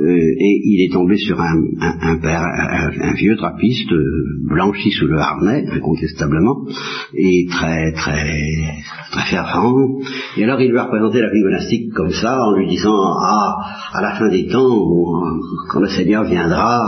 Euh, 0.00 0.06
et 0.06 0.60
il 0.64 0.86
est 0.86 0.92
tombé 0.92 1.18
sur 1.18 1.38
un, 1.38 1.54
vieux 3.14 3.36
trappiste 3.36 3.92
euh, 3.92 4.38
blanchi 4.48 4.90
sous 4.90 5.06
le 5.06 5.18
harnais, 5.18 5.66
incontestablement, 5.70 6.64
et 7.12 7.46
très 7.50 7.92
très 7.92 8.24
très 9.10 9.30
fervent. 9.30 10.00
Et 10.38 10.44
alors 10.44 10.62
il 10.62 10.70
lui 10.70 10.78
a 10.78 10.84
représenté 10.84 11.20
la 11.20 11.30
vie 11.30 11.44
monastique 11.44 11.92
comme 11.92 12.10
ça, 12.10 12.38
en 12.42 12.56
lui 12.56 12.68
disant 12.68 12.96
ah 13.20 13.56
à 13.92 14.00
la 14.00 14.14
fin 14.14 14.30
des 14.30 14.46
temps, 14.46 15.20
quand 15.70 15.80
le 15.80 15.88
Seigneur 15.88 16.24
viendra, 16.24 16.80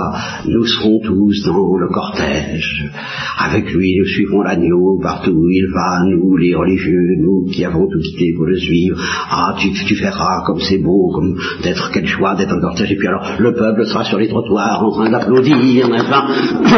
nous 0.48 0.64
serons 0.64 0.98
tous 1.04 1.44
dans 1.44 1.76
le 1.76 1.88
cortège. 1.88 2.90
Avec 3.38 3.70
lui, 3.70 3.98
nous 3.98 4.06
suivrons 4.06 4.40
l'agneau 4.40 4.98
partout 5.02 5.32
où 5.32 5.50
il 5.50 5.66
va, 5.74 6.04
nous 6.06 6.38
les 6.38 6.54
religieux, 6.54 7.16
nous 7.18 7.44
qui 7.52 7.66
avons 7.66 7.86
tout 7.86 8.00
quitté 8.00 8.32
pour 8.34 8.46
le 8.46 8.56
suivre. 8.56 8.96
Ah 9.28 9.54
tu, 9.58 9.68
tu 9.72 9.94
verras 9.94 10.42
comme 10.46 10.60
c'est 10.60 10.78
beau, 10.78 11.10
comme 11.12 11.36
d'être 11.62 11.90
quelle 11.92 12.06
joie 12.06 12.34
d'être 12.36 12.54
en 12.54 12.60
cortège 12.60 12.93
et 12.94 12.96
puis 12.96 13.08
alors 13.08 13.26
le 13.40 13.52
peuple 13.54 13.84
sera 13.86 14.04
sur 14.04 14.18
les 14.18 14.28
trottoirs 14.28 14.84
en 14.84 14.90
train 14.92 15.10
d'applaudir, 15.10 15.88
n'est-ce 15.88 16.08
pas 16.08 16.28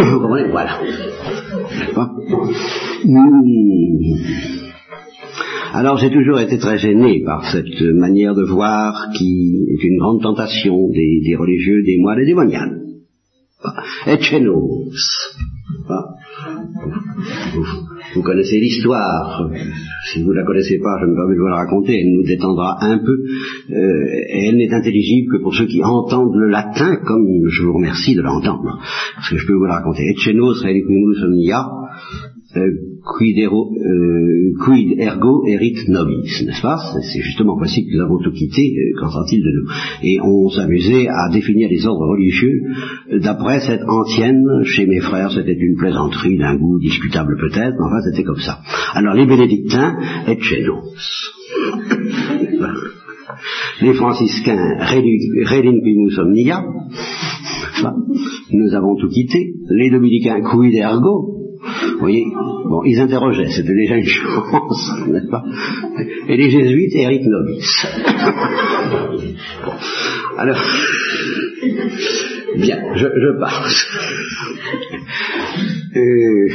Vous 0.10 0.20
comprenez 0.20 0.48
Voilà. 0.50 0.80
Hmm. 3.04 3.36
Alors 5.74 5.98
j'ai 5.98 6.10
toujours 6.10 6.40
été 6.40 6.56
très 6.56 6.78
gêné 6.78 7.22
par 7.22 7.44
cette 7.50 7.82
manière 7.82 8.34
de 8.34 8.44
voir 8.44 9.10
qui 9.14 9.58
est 9.68 9.84
une 9.84 9.98
grande 9.98 10.22
tentation 10.22 10.88
des, 10.88 11.36
religieux, 11.36 11.82
des 11.84 11.98
moines 11.98 12.20
et 12.20 12.24
des 12.24 12.34
moniales. 12.34 12.80
Et 14.06 14.18
chez 14.18 14.40
nous, 14.40 14.90
vous, 18.16 18.22
connaissez 18.22 18.58
l'histoire. 18.58 19.50
Si 20.12 20.22
vous 20.22 20.30
ne 20.30 20.36
la 20.36 20.44
connaissez 20.44 20.78
pas, 20.78 20.98
je 21.00 21.06
ne 21.06 21.10
vais 21.10 21.16
pas 21.16 21.26
vous 21.26 21.46
la 21.46 21.56
raconter, 21.56 22.00
elle 22.00 22.12
nous 22.12 22.24
détendra 22.24 22.78
un 22.80 22.98
peu. 22.98 23.16
Euh, 23.70 24.04
elle 24.30 24.56
n'est 24.56 24.72
intelligible 24.72 25.36
que 25.36 25.42
pour 25.42 25.54
ceux 25.54 25.66
qui 25.66 25.82
entendent 25.82 26.34
le 26.34 26.48
latin, 26.48 26.96
comme 27.06 27.26
je 27.48 27.62
vous 27.62 27.74
remercie 27.74 28.14
de 28.14 28.22
l'entendre. 28.22 28.80
Parce 29.14 29.30
que 29.30 29.36
je 29.36 29.46
peux 29.46 29.54
vous 29.54 29.66
la 29.66 29.76
raconter. 29.76 30.02
Et 30.02 30.14
euh, 32.56 32.72
quid, 33.04 33.38
euh, 33.38 34.52
quid, 34.64 34.98
ergo 34.98 35.46
erit 35.46 35.76
nobis, 35.88 36.44
n'est-ce 36.44 36.62
pas? 36.62 36.78
C'est 37.02 37.20
justement 37.20 37.58
possible 37.58 37.90
que 37.90 37.96
nous 37.96 38.04
avons 38.04 38.18
tout 38.18 38.32
quitté, 38.32 38.74
euh, 38.76 39.00
qu'en 39.00 39.10
sort-il 39.10 39.42
de 39.42 39.50
nous? 39.50 39.68
Et 40.02 40.18
on 40.20 40.48
s'amusait 40.48 41.08
à 41.08 41.28
définir 41.32 41.68
les 41.68 41.86
ordres 41.86 42.08
religieux 42.08 42.62
d'après 43.22 43.60
cette 43.60 43.82
ancienne, 43.88 44.44
chez 44.64 44.86
mes 44.86 45.00
frères 45.00 45.30
c'était 45.30 45.56
une 45.58 45.76
plaisanterie 45.76 46.38
d'un 46.38 46.56
goût 46.56 46.78
discutable 46.78 47.36
peut-être, 47.38 47.76
mais 47.78 47.84
enfin 47.84 48.00
c'était 48.10 48.24
comme 48.24 48.40
ça. 48.40 48.58
Alors 48.94 49.14
les 49.14 49.26
bénédictins 49.26 49.96
et 50.26 50.40
chez 50.40 50.64
nous. 50.64 50.80
les 53.82 53.94
franciscains 53.94 54.78
relinquimus 54.80 56.18
omnia, 56.18 56.64
nous 58.52 58.74
avons 58.74 58.96
tout 58.96 59.08
quitté, 59.08 59.54
les 59.70 59.90
dominicains 59.90 60.40
quid 60.40 60.74
ergo, 60.74 61.45
vous 61.96 62.00
voyez 62.00 62.26
Bon, 62.68 62.82
ils 62.84 63.00
interrogeaient, 63.00 63.48
c'était 63.48 63.74
déjà 63.74 63.96
une 63.96 64.04
chance, 64.04 64.90
n'est-ce 65.08 65.30
pas 65.30 65.42
Et 66.28 66.36
les 66.36 66.50
jésuites, 66.50 66.94
Eric 66.94 67.22
Nobis. 67.24 67.64
Alors, 70.36 70.62
bien, 72.58 72.78
je, 72.94 73.06
je 73.06 73.40
passe. 73.40 73.86
Euh, 75.96 76.48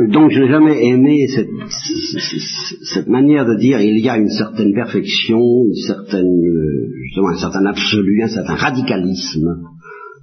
euh, 0.00 0.08
donc 0.08 0.32
je 0.32 0.40
n'ai 0.40 0.48
jamais 0.48 0.84
aimé 0.86 1.26
cette, 1.28 3.06
manière 3.06 3.46
de 3.46 3.54
dire 3.56 3.80
il 3.80 3.98
y 4.04 4.08
a 4.08 4.16
une 4.16 4.30
certaine 4.30 4.72
perfection, 4.74 5.38
une 5.38 5.74
certaine, 5.74 6.42
justement 7.04 7.28
un 7.28 7.38
certain 7.38 7.66
absolu, 7.66 8.22
un 8.22 8.28
certain 8.28 8.54
radicalisme 8.54 9.62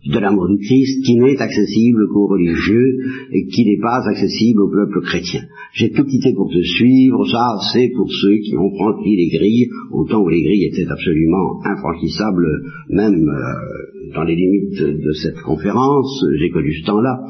de 0.05 0.19
l'amour 0.19 0.47
du 0.49 0.57
Christ 0.57 1.03
qui 1.03 1.15
n'est 1.15 1.41
accessible 1.41 2.07
qu'aux 2.13 2.27
religieux 2.27 2.97
et 3.31 3.45
qui 3.47 3.65
n'est 3.65 3.81
pas 3.81 4.07
accessible 4.07 4.61
au 4.61 4.69
peuple 4.69 5.01
chrétien. 5.01 5.41
J'ai 5.73 5.91
tout 5.91 6.05
quitté 6.05 6.33
pour 6.33 6.49
te 6.49 6.61
suivre, 6.61 7.25
ça 7.27 7.57
c'est 7.73 7.89
pour 7.95 8.11
ceux 8.11 8.37
qui 8.37 8.55
ont 8.55 8.73
franchi 8.75 9.15
les 9.15 9.37
grilles, 9.37 9.69
au 9.91 10.05
temps 10.05 10.21
où 10.21 10.29
les 10.29 10.43
grilles 10.43 10.69
étaient 10.71 10.89
absolument 10.89 11.59
infranchissables, 11.65 12.47
même 12.89 13.27
euh, 13.27 14.13
dans 14.13 14.23
les 14.23 14.35
limites 14.35 14.79
de 14.79 15.11
cette 15.11 15.41
conférence, 15.41 16.23
j'ai 16.39 16.49
connu 16.49 16.71
ce 16.73 16.85
temps-là. 16.85 17.25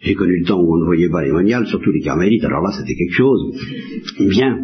J'ai 0.00 0.14
connu 0.14 0.40
le 0.40 0.44
temps 0.44 0.60
où 0.60 0.74
on 0.74 0.80
ne 0.80 0.84
voyait 0.84 1.08
pas 1.08 1.24
les 1.24 1.30
moniales, 1.30 1.66
surtout 1.66 1.92
les 1.92 2.00
carmélites, 2.00 2.44
alors 2.44 2.62
là 2.62 2.70
c'était 2.76 2.94
quelque 2.94 3.14
chose. 3.14 3.54
Bien. 4.30 4.58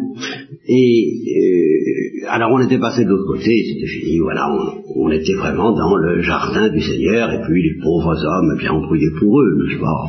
Et 0.71 1.23
euh, 1.25 2.29
alors 2.29 2.51
on 2.51 2.59
était 2.59 2.77
passé 2.77 3.03
de 3.03 3.09
l'autre 3.09 3.25
côté, 3.25 3.63
c'était 3.65 3.87
fini, 3.87 4.19
voilà, 4.19 4.47
on, 4.95 5.09
était 5.09 5.33
vraiment 5.33 5.71
dans 5.75 5.95
le 5.95 6.21
jardin 6.21 6.69
du 6.69 6.79
Seigneur, 6.79 7.33
et 7.33 7.41
puis 7.41 7.63
les 7.63 7.81
pauvres 7.81 8.13
hommes, 8.23 8.53
eh 8.55 8.59
bien 8.59 8.73
on 8.73 8.87
pour 9.19 9.41
eux, 9.41 9.57
n'est-ce 9.57 9.79
pas? 9.79 10.05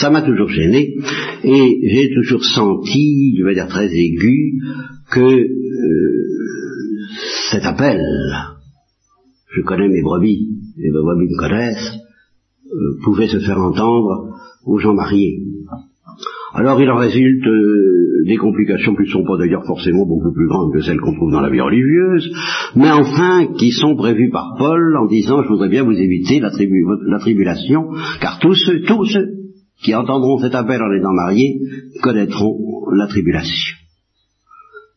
Ça 0.00 0.10
m'a 0.10 0.22
toujours 0.22 0.48
gêné, 0.48 0.94
et 1.42 1.80
j'ai 1.82 2.14
toujours 2.14 2.44
senti, 2.44 3.42
vais 3.42 3.54
dire 3.54 3.66
très 3.66 3.86
aigu, 3.86 4.60
que 5.10 5.20
euh, 5.20 5.46
cet 7.50 7.64
appel, 7.64 8.00
je 9.52 9.62
connais 9.62 9.88
mes 9.88 10.02
brebis, 10.02 10.48
et 10.78 10.90
mes 10.92 11.02
brebis 11.02 11.26
me 11.28 11.38
connaissent, 11.40 11.98
euh, 12.72 12.98
pouvait 13.02 13.26
se 13.26 13.40
faire 13.40 13.58
entendre 13.58 14.38
aux 14.64 14.78
gens 14.78 14.94
mariés. 14.94 15.40
Alors 16.54 16.80
il 16.80 16.88
en 16.88 16.96
résulte 16.96 17.46
euh, 17.46 18.05
des 18.26 18.36
complications 18.36 18.94
qui 18.94 19.02
ne 19.02 19.08
sont 19.08 19.24
pas 19.24 19.38
d'ailleurs 19.38 19.64
forcément 19.66 20.06
beaucoup 20.06 20.32
plus 20.32 20.48
grandes 20.48 20.72
que 20.72 20.80
celles 20.80 21.00
qu'on 21.00 21.14
trouve 21.14 21.32
dans 21.32 21.40
la 21.40 21.50
vie 21.50 21.60
religieuse, 21.60 22.30
mais 22.74 22.90
enfin 22.90 23.46
qui 23.58 23.70
sont 23.70 23.96
prévues 23.96 24.30
par 24.30 24.54
Paul 24.58 24.96
en 24.96 25.06
disant 25.06 25.42
je 25.42 25.48
voudrais 25.48 25.68
bien 25.68 25.84
vous 25.84 25.98
éviter 25.98 26.40
la, 26.40 26.50
la 27.06 27.18
tribulation, 27.18 27.90
car 28.20 28.38
tous 28.40 28.54
ceux, 28.54 28.82
tous 28.82 29.04
ceux 29.06 29.28
qui 29.82 29.94
entendront 29.94 30.38
cet 30.38 30.54
appel 30.54 30.80
en 30.82 30.92
étant 30.92 31.12
mariés 31.12 31.60
connaîtront 32.02 32.56
la 32.92 33.06
tribulation. 33.06 33.76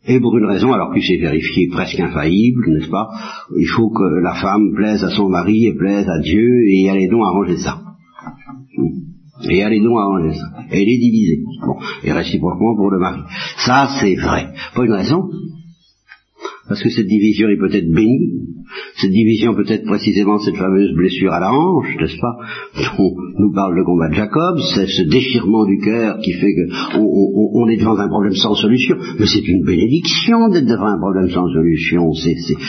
Et 0.07 0.19
pour 0.19 0.37
une 0.37 0.45
raison, 0.45 0.71
alors 0.71 0.93
qu'il 0.93 1.03
s'est 1.03 1.17
vérifié 1.17 1.67
presque 1.69 1.99
infaillible, 1.99 2.71
n'est-ce 2.71 2.89
pas 2.89 3.09
Il 3.57 3.67
faut 3.67 3.89
que 3.89 4.21
la 4.23 4.33
femme 4.35 4.73
plaise 4.73 5.03
à 5.03 5.09
son 5.09 5.29
mari 5.29 5.67
et 5.67 5.75
plaise 5.75 6.07
à 6.07 6.19
Dieu, 6.19 6.63
et 6.67 6.89
allez 6.89 7.07
donc 7.09 7.21
arranger 7.23 7.57
ça. 7.57 7.81
Et 9.43 9.63
allez 9.63 9.79
donc 9.81 9.97
arranger 9.97 10.33
ça. 10.33 10.47
Et 10.71 10.85
les 10.85 10.97
diviser. 10.97 11.43
Bon, 11.65 11.77
et 12.03 12.11
réciproquement 12.11 12.75
pour 12.75 12.91
le 12.91 12.99
mari. 12.99 13.21
Ça, 13.57 13.87
c'est 13.99 14.15
vrai. 14.15 14.53
Pas 14.75 14.83
une 14.83 14.93
raison, 14.93 15.29
parce 16.69 16.81
que 16.81 16.89
cette 16.89 17.07
division 17.07 17.49
est 17.49 17.57
peut-être 17.57 17.91
bénie, 17.91 18.39
cette 18.95 19.11
division 19.11 19.55
peut 19.55 19.65
être 19.67 19.85
précisément 19.85 20.37
cette 20.39 20.55
fameuse 20.55 20.93
blessure 20.95 21.33
à 21.33 21.39
la 21.39 21.51
hanche, 21.51 21.95
n'est-ce 21.99 22.19
pas, 22.19 22.37
dont 22.97 23.15
nous 23.39 23.51
parle 23.53 23.75
le 23.75 23.83
combat 23.83 24.09
de 24.09 24.13
Jacob, 24.13 24.59
c'est 24.75 24.87
ce 24.87 25.03
déchirement 25.03 25.65
du 25.65 25.79
cœur 25.79 26.19
qui 26.19 26.33
fait 26.33 26.53
qu'on 26.93 27.01
on, 27.01 27.67
est 27.69 27.77
devant 27.77 27.97
un 27.97 28.07
problème 28.07 28.35
sans 28.35 28.53
solution. 28.53 28.97
Mais 29.19 29.25
c'est 29.25 29.47
une 29.47 29.65
bénédiction 29.65 30.49
d'être 30.49 30.67
devant 30.67 30.87
un 30.87 30.99
problème 30.99 31.29
sans 31.29 31.47
solution. 31.47 32.11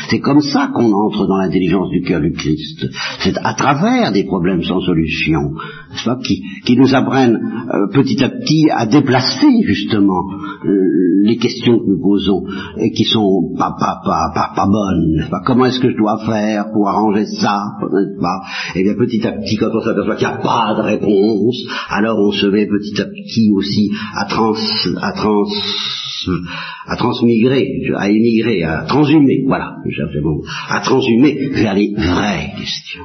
C'est 0.08 0.20
comme 0.20 0.40
ça 0.40 0.70
qu'on 0.74 0.92
entre 0.92 1.26
dans 1.26 1.36
l'intelligence 1.36 1.90
du 1.90 2.02
cœur 2.02 2.20
du 2.20 2.32
Christ. 2.32 2.86
C'est 3.22 3.36
à 3.36 3.54
travers 3.54 4.12
des 4.12 4.24
problèmes 4.24 4.62
sans 4.62 4.80
solution, 4.80 5.52
n'est-ce 5.90 6.04
pas, 6.04 6.18
qui, 6.24 6.42
qui 6.64 6.76
nous 6.76 6.94
apprennent 6.94 7.38
euh, 7.74 7.88
petit 7.92 8.22
à 8.22 8.30
petit 8.30 8.68
à 8.70 8.86
déplacer 8.86 9.62
justement 9.64 10.22
euh, 10.64 11.24
les 11.24 11.36
questions 11.36 11.78
que 11.78 11.86
nous 11.86 12.00
posons 12.00 12.44
et 12.78 12.90
qui 12.92 13.04
sont 13.04 13.54
pas, 13.58 13.74
pas, 13.78 13.89
pas, 14.05 14.31
pas, 14.35 14.53
pas 14.55 14.66
bonnes. 14.66 15.29
Pas. 15.31 15.40
Comment 15.44 15.66
est-ce 15.66 15.81
que 15.81 15.90
je 15.90 15.96
dois 15.96 16.18
faire 16.24 16.70
pour 16.72 16.88
arranger 16.88 17.26
ça 17.26 17.62
pas 18.20 18.40
Et 18.74 18.81
eh 18.81 18.83
bien 18.85 18.94
petit 18.94 19.26
à 19.26 19.33
petit, 19.33 19.57
quand 19.57 19.70
on 19.74 19.81
s'aperçoit 19.81 20.16
qu'il 20.16 20.29
n'y 20.29 20.35
a 20.35 20.38
pas 20.38 20.74
de 20.76 20.83
réponse, 20.83 21.57
alors 21.88 22.18
on 22.18 22.33
se 22.33 22.46
met 22.46 22.66
petit 22.66 23.00
à 23.00 23.05
petit 23.05 23.50
aussi 23.55 23.90
à 24.14 24.26
trans, 24.26 24.55
à 25.00 25.12
trans, 25.12 25.44
à 26.87 26.96
transmigrer, 26.96 27.68
à 27.96 28.11
émigrer, 28.11 28.62
à 28.62 28.85
transhumer, 28.85 29.44
voilà, 29.46 29.76
mot, 30.22 30.42
à 30.68 30.81
transhumer 30.81 31.48
vers 31.48 31.74
les 31.74 31.94
vraies 31.94 32.53
questions. 32.57 33.05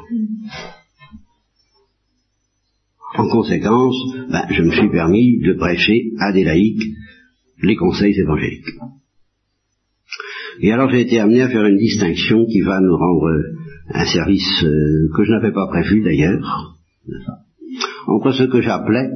En 3.18 3.28
conséquence, 3.30 3.96
ben, 4.30 4.46
je 4.50 4.62
me 4.62 4.72
suis 4.72 4.90
permis 4.90 5.40
de 5.40 5.54
prêcher 5.54 6.12
à 6.20 6.34
des 6.34 6.44
laïcs 6.44 6.84
les 7.62 7.76
conseils 7.76 8.20
évangéliques. 8.20 8.76
Et 10.62 10.72
alors 10.72 10.90
j'ai 10.90 11.02
été 11.02 11.20
amené 11.20 11.42
à 11.42 11.50
faire 11.50 11.66
une 11.66 11.78
distinction 11.78 12.46
qui 12.46 12.62
va 12.62 12.80
nous 12.80 12.96
rendre 12.96 13.30
un 13.94 14.06
service 14.06 14.64
euh, 14.64 15.10
que 15.16 15.24
je 15.24 15.32
n'avais 15.32 15.52
pas 15.52 15.68
prévu 15.68 16.02
d'ailleurs, 16.02 16.76
entre 18.08 18.32
ce 18.32 18.44
que 18.44 18.62
j'appelais, 18.62 19.10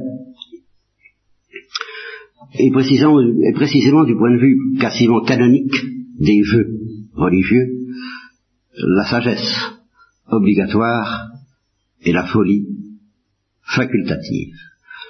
et 2.58 2.70
précisément, 2.70 3.20
et 3.20 3.52
précisément 3.54 4.04
du 4.04 4.16
point 4.16 4.34
de 4.34 4.40
vue 4.40 4.56
quasiment 4.78 5.22
canonique 5.22 5.76
des 6.18 6.42
jeux 6.42 6.68
religieux, 7.14 7.66
la 8.76 9.04
sagesse 9.04 9.54
obligatoire 10.28 11.28
et 12.02 12.12
la 12.12 12.26
folie 12.26 12.66
facultative. 13.62 14.54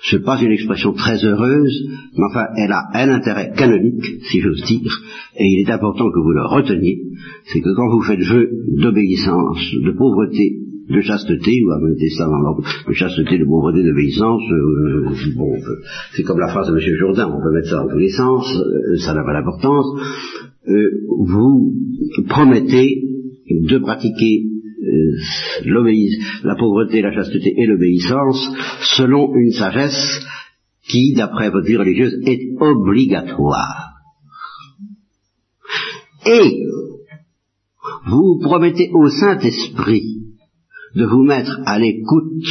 Ce 0.02 0.16
n'est 0.16 0.22
pas 0.22 0.40
une 0.40 0.52
expression 0.52 0.92
très 0.92 1.24
heureuse, 1.24 1.88
mais 2.16 2.24
enfin, 2.30 2.46
elle 2.56 2.72
a 2.72 2.88
un 2.94 3.08
intérêt 3.10 3.52
canonique, 3.56 4.04
si 4.30 4.40
j'ose 4.40 4.62
dire, 4.64 4.90
et 5.36 5.44
il 5.44 5.60
est 5.60 5.70
important 5.70 6.10
que 6.10 6.20
vous 6.20 6.32
le 6.32 6.46
reteniez, 6.46 7.02
c'est 7.44 7.60
que 7.60 7.74
quand 7.74 7.88
vous 7.90 8.02
faites 8.02 8.20
jeu 8.20 8.48
d'obéissance, 8.78 9.58
de 9.84 9.92
pauvreté, 9.92 10.58
de 10.88 11.00
chasteté, 11.02 11.62
ou 11.64 11.70
à 11.70 11.80
mettez 11.80 12.08
ça 12.10 12.26
dans 12.26 12.38
l'ordre, 12.38 12.64
de 12.88 12.92
chasteté, 12.92 13.38
de 13.38 13.44
pauvreté, 13.44 13.82
d'obéissance, 13.82 14.42
euh, 14.50 15.04
bon, 15.36 15.52
c'est 16.12 16.22
comme 16.22 16.40
la 16.40 16.48
phrase 16.48 16.68
de 16.68 16.72
M. 16.72 16.96
Jourdain, 16.98 17.28
on 17.28 17.42
peut 17.42 17.52
mettre 17.52 17.68
ça 17.68 17.76
dans 17.76 17.88
tous 17.88 17.98
les 17.98 18.10
sens, 18.10 18.44
euh, 18.56 18.96
ça 18.96 19.14
n'a 19.14 19.22
pas 19.22 19.34
d'importance, 19.34 19.86
euh, 20.68 20.90
vous 21.26 21.74
promettez 22.28 23.02
de 23.50 23.78
pratiquer 23.78 24.44
la 26.44 26.54
pauvreté, 26.56 27.02
la 27.02 27.12
chasteté 27.12 27.54
et 27.56 27.66
l'obéissance 27.66 28.48
selon 28.96 29.34
une 29.34 29.52
sagesse 29.52 30.20
qui, 30.88 31.14
d'après 31.14 31.50
votre 31.50 31.66
vie 31.66 31.76
religieuse, 31.76 32.14
est 32.26 32.40
obligatoire. 32.60 33.90
Et 36.26 36.64
vous 38.06 38.40
promettez 38.42 38.90
au 38.92 39.08
Saint-Esprit 39.08 40.22
de 40.94 41.04
vous 41.04 41.22
mettre 41.22 41.60
à 41.66 41.78
l'écoute 41.78 42.46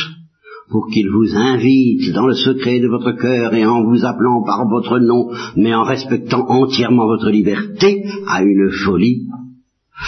pour 0.70 0.88
qu'il 0.88 1.10
vous 1.10 1.36
invite 1.36 2.14
dans 2.14 2.28
le 2.28 2.36
secret 2.36 2.80
de 2.80 2.88
votre 2.88 3.12
cœur 3.14 3.54
et 3.56 3.66
en 3.66 3.84
vous 3.84 4.06
appelant 4.06 4.44
par 4.44 4.68
votre 4.70 5.00
nom, 5.00 5.32
mais 5.56 5.74
en 5.74 5.84
respectant 5.84 6.46
entièrement 6.48 7.08
votre 7.08 7.30
liberté, 7.30 8.04
à 8.28 8.44
une 8.44 8.70
folie 8.72 9.26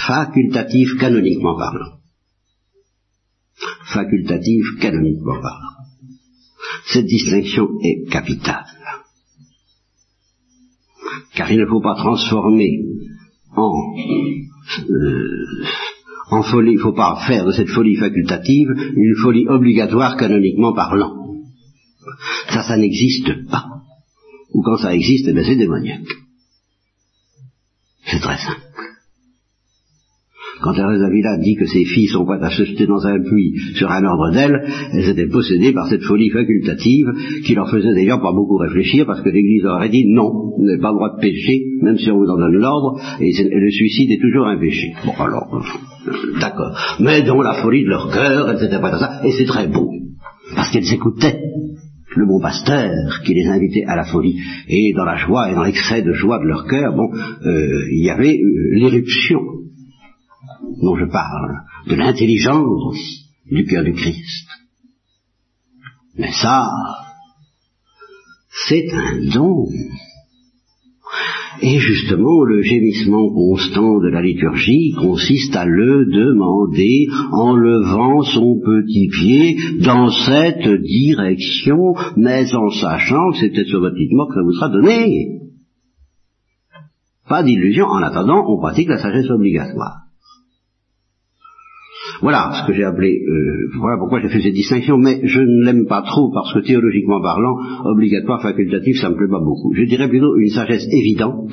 facultative 0.07 0.97
canoniquement 0.99 1.57
parlant 1.57 2.00
facultative 3.93 4.63
canoniquement 4.79 5.41
parlant. 5.41 5.71
Cette 6.93 7.05
distinction 7.05 7.67
est 7.83 8.09
capitale. 8.09 8.65
Car 11.35 11.51
il 11.51 11.59
ne 11.59 11.65
faut 11.65 11.81
pas 11.81 11.95
transformer 11.95 12.79
en, 13.55 13.73
euh, 14.89 15.63
en 16.31 16.43
folie, 16.43 16.71
il 16.71 16.77
ne 16.77 16.81
faut 16.81 16.93
pas 16.93 17.23
faire 17.27 17.45
de 17.45 17.51
cette 17.51 17.69
folie 17.69 17.95
facultative 17.95 18.69
une 18.95 19.15
folie 19.21 19.47
obligatoire 19.47 20.17
canoniquement 20.17 20.73
parlant. 20.73 21.13
Ça, 22.49 22.63
ça 22.63 22.77
n'existe 22.77 23.49
pas. 23.49 23.65
Ou 24.53 24.61
quand 24.61 24.77
ça 24.77 24.93
existe, 24.93 25.27
eh 25.27 25.43
c'est 25.43 25.55
démoniaque. 25.55 26.07
C'est 28.05 28.19
très 28.19 28.37
simple. 28.37 28.70
Quand 30.61 30.73
Thérèse 30.73 30.99
d'Avila 30.99 31.37
dit 31.37 31.55
que 31.55 31.65
ses 31.65 31.85
filles 31.85 32.07
sont 32.07 32.25
prêtes 32.25 32.43
à 32.43 32.51
se 32.51 32.63
jeter 32.63 32.85
dans 32.85 33.05
un 33.05 33.19
puits 33.23 33.53
sur 33.75 33.89
un 33.89 34.03
ordre 34.03 34.31
d'elles, 34.31 34.61
elles 34.93 35.09
étaient 35.09 35.27
possédées 35.27 35.73
par 35.73 35.87
cette 35.87 36.03
folie 36.03 36.29
facultative 36.29 37.07
qui 37.45 37.55
leur 37.55 37.69
faisait 37.69 37.93
d'ailleurs 37.93 38.21
pas 38.21 38.31
beaucoup 38.31 38.57
réfléchir 38.57 39.05
parce 39.07 39.21
que 39.21 39.29
l'Église 39.29 39.65
aurait 39.65 39.89
dit 39.89 40.05
non, 40.07 40.53
vous 40.57 40.63
n'avez 40.63 40.79
pas 40.79 40.89
le 40.89 40.95
droit 40.95 41.15
de 41.15 41.21
pécher, 41.21 41.63
même 41.81 41.97
si 41.97 42.11
on 42.11 42.17
vous 42.17 42.29
en 42.29 42.37
donne 42.37 42.53
l'ordre, 42.53 43.01
et, 43.19 43.31
le 43.43 43.71
suicide 43.71 44.11
est 44.11 44.21
toujours 44.21 44.45
un 44.45 44.59
péché. 44.59 44.93
Bon 45.03 45.13
alors, 45.13 45.49
euh, 45.55 46.39
d'accord. 46.39 46.77
Mais 46.99 47.23
dans 47.23 47.41
la 47.41 47.55
folie 47.55 47.83
de 47.83 47.89
leur 47.89 48.11
cœur, 48.11 48.49
elles 48.49 48.63
étaient 48.63 48.79
prêtes 48.79 48.93
à 48.93 48.99
ça, 48.99 49.21
et 49.25 49.31
c'est 49.31 49.45
très 49.45 49.67
beau, 49.67 49.89
parce 50.55 50.71
qu'elles 50.71 50.93
écoutaient 50.93 51.39
le 52.15 52.27
bon 52.27 52.39
pasteur 52.39 53.21
qui 53.25 53.33
les 53.33 53.47
invitait 53.47 53.85
à 53.87 53.95
la 53.95 54.03
folie. 54.03 54.37
Et 54.67 54.93
dans 54.95 55.05
la 55.05 55.15
joie 55.15 55.49
et 55.49 55.55
dans 55.55 55.63
l'excès 55.63 56.01
de 56.01 56.11
joie 56.13 56.39
de 56.39 56.45
leur 56.45 56.67
cœur, 56.67 56.93
bon, 56.93 57.09
euh, 57.13 57.87
il 57.91 58.05
y 58.05 58.09
avait 58.09 58.37
euh, 58.37 58.79
l'éruption 58.79 59.39
dont 60.81 60.95
je 60.95 61.05
parle, 61.05 61.61
de 61.87 61.95
l'intelligence 61.95 62.97
du 63.49 63.65
cœur 63.65 63.83
du 63.83 63.93
Christ. 63.93 64.47
Mais 66.17 66.31
ça, 66.31 66.69
c'est 68.67 68.87
un 68.93 69.33
don. 69.33 69.65
Et 71.61 71.77
justement, 71.77 72.43
le 72.43 72.61
gémissement 72.63 73.29
constant 73.29 73.99
de 73.99 74.09
la 74.09 74.21
liturgie 74.21 74.93
consiste 74.99 75.55
à 75.55 75.65
le 75.65 76.05
demander 76.05 77.07
en 77.31 77.55
levant 77.55 78.23
son 78.23 78.59
petit 78.59 79.09
pied 79.09 79.57
dans 79.81 80.09
cette 80.09 80.81
direction, 80.81 81.93
mais 82.17 82.53
en 82.55 82.69
sachant 82.69 83.31
que 83.31 83.37
c'est 83.39 83.49
peut-être 83.49 83.67
sur 83.67 83.81
que 83.81 84.33
ça 84.33 84.41
vous 84.43 84.53
sera 84.53 84.69
donné. 84.69 85.41
Pas 87.27 87.43
d'illusion, 87.43 87.85
en 87.85 88.01
attendant, 88.01 88.43
on 88.47 88.59
pratique 88.59 88.89
la 88.89 88.97
sagesse 88.97 89.29
obligatoire. 89.29 90.10
Voilà 92.21 92.51
ce 92.53 92.67
que 92.67 92.73
j'ai 92.73 92.83
appelé, 92.83 93.19
euh, 93.27 93.77
voilà 93.79 93.97
pourquoi 93.97 94.21
j'ai 94.21 94.29
fait 94.29 94.41
cette 94.41 94.53
distinction, 94.53 94.97
mais 94.97 95.21
je 95.23 95.39
ne 95.39 95.65
l'aime 95.65 95.87
pas 95.87 96.03
trop 96.03 96.31
parce 96.31 96.53
que 96.53 96.59
théologiquement 96.59 97.19
parlant, 97.19 97.57
obligatoire, 97.85 98.41
facultatif, 98.41 98.97
ça 99.01 99.09
me 99.09 99.15
plaît 99.15 99.27
pas 99.27 99.39
beaucoup. 99.39 99.73
Je 99.75 99.85
dirais 99.85 100.07
plutôt 100.07 100.35
une 100.37 100.49
sagesse 100.49 100.85
évidente 100.91 101.51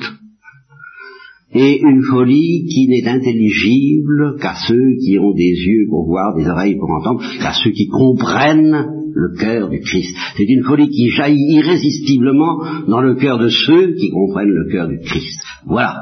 et 1.53 1.79
une 1.81 2.03
folie 2.03 2.67
qui 2.67 2.87
n'est 2.87 3.09
intelligible 3.09 4.37
qu'à 4.39 4.53
ceux 4.67 4.95
qui 5.03 5.17
ont 5.17 5.33
des 5.33 5.55
yeux 5.55 5.87
pour 5.89 6.05
voir, 6.05 6.35
des 6.35 6.47
oreilles 6.47 6.77
pour 6.77 6.91
entendre, 6.91 7.23
qu'à 7.41 7.53
ceux 7.53 7.71
qui 7.71 7.87
comprennent 7.87 8.85
le 9.11 9.35
cœur 9.39 9.69
du 9.69 9.79
Christ. 9.79 10.15
C'est 10.37 10.47
une 10.47 10.63
folie 10.63 10.89
qui 10.89 11.09
jaillit 11.09 11.55
irrésistiblement 11.55 12.59
dans 12.87 13.01
le 13.01 13.15
cœur 13.15 13.39
de 13.39 13.49
ceux 13.49 13.93
qui 13.95 14.11
comprennent 14.11 14.49
le 14.49 14.71
cœur 14.71 14.87
du 14.87 14.99
Christ. 14.99 15.41
Voilà. 15.65 15.95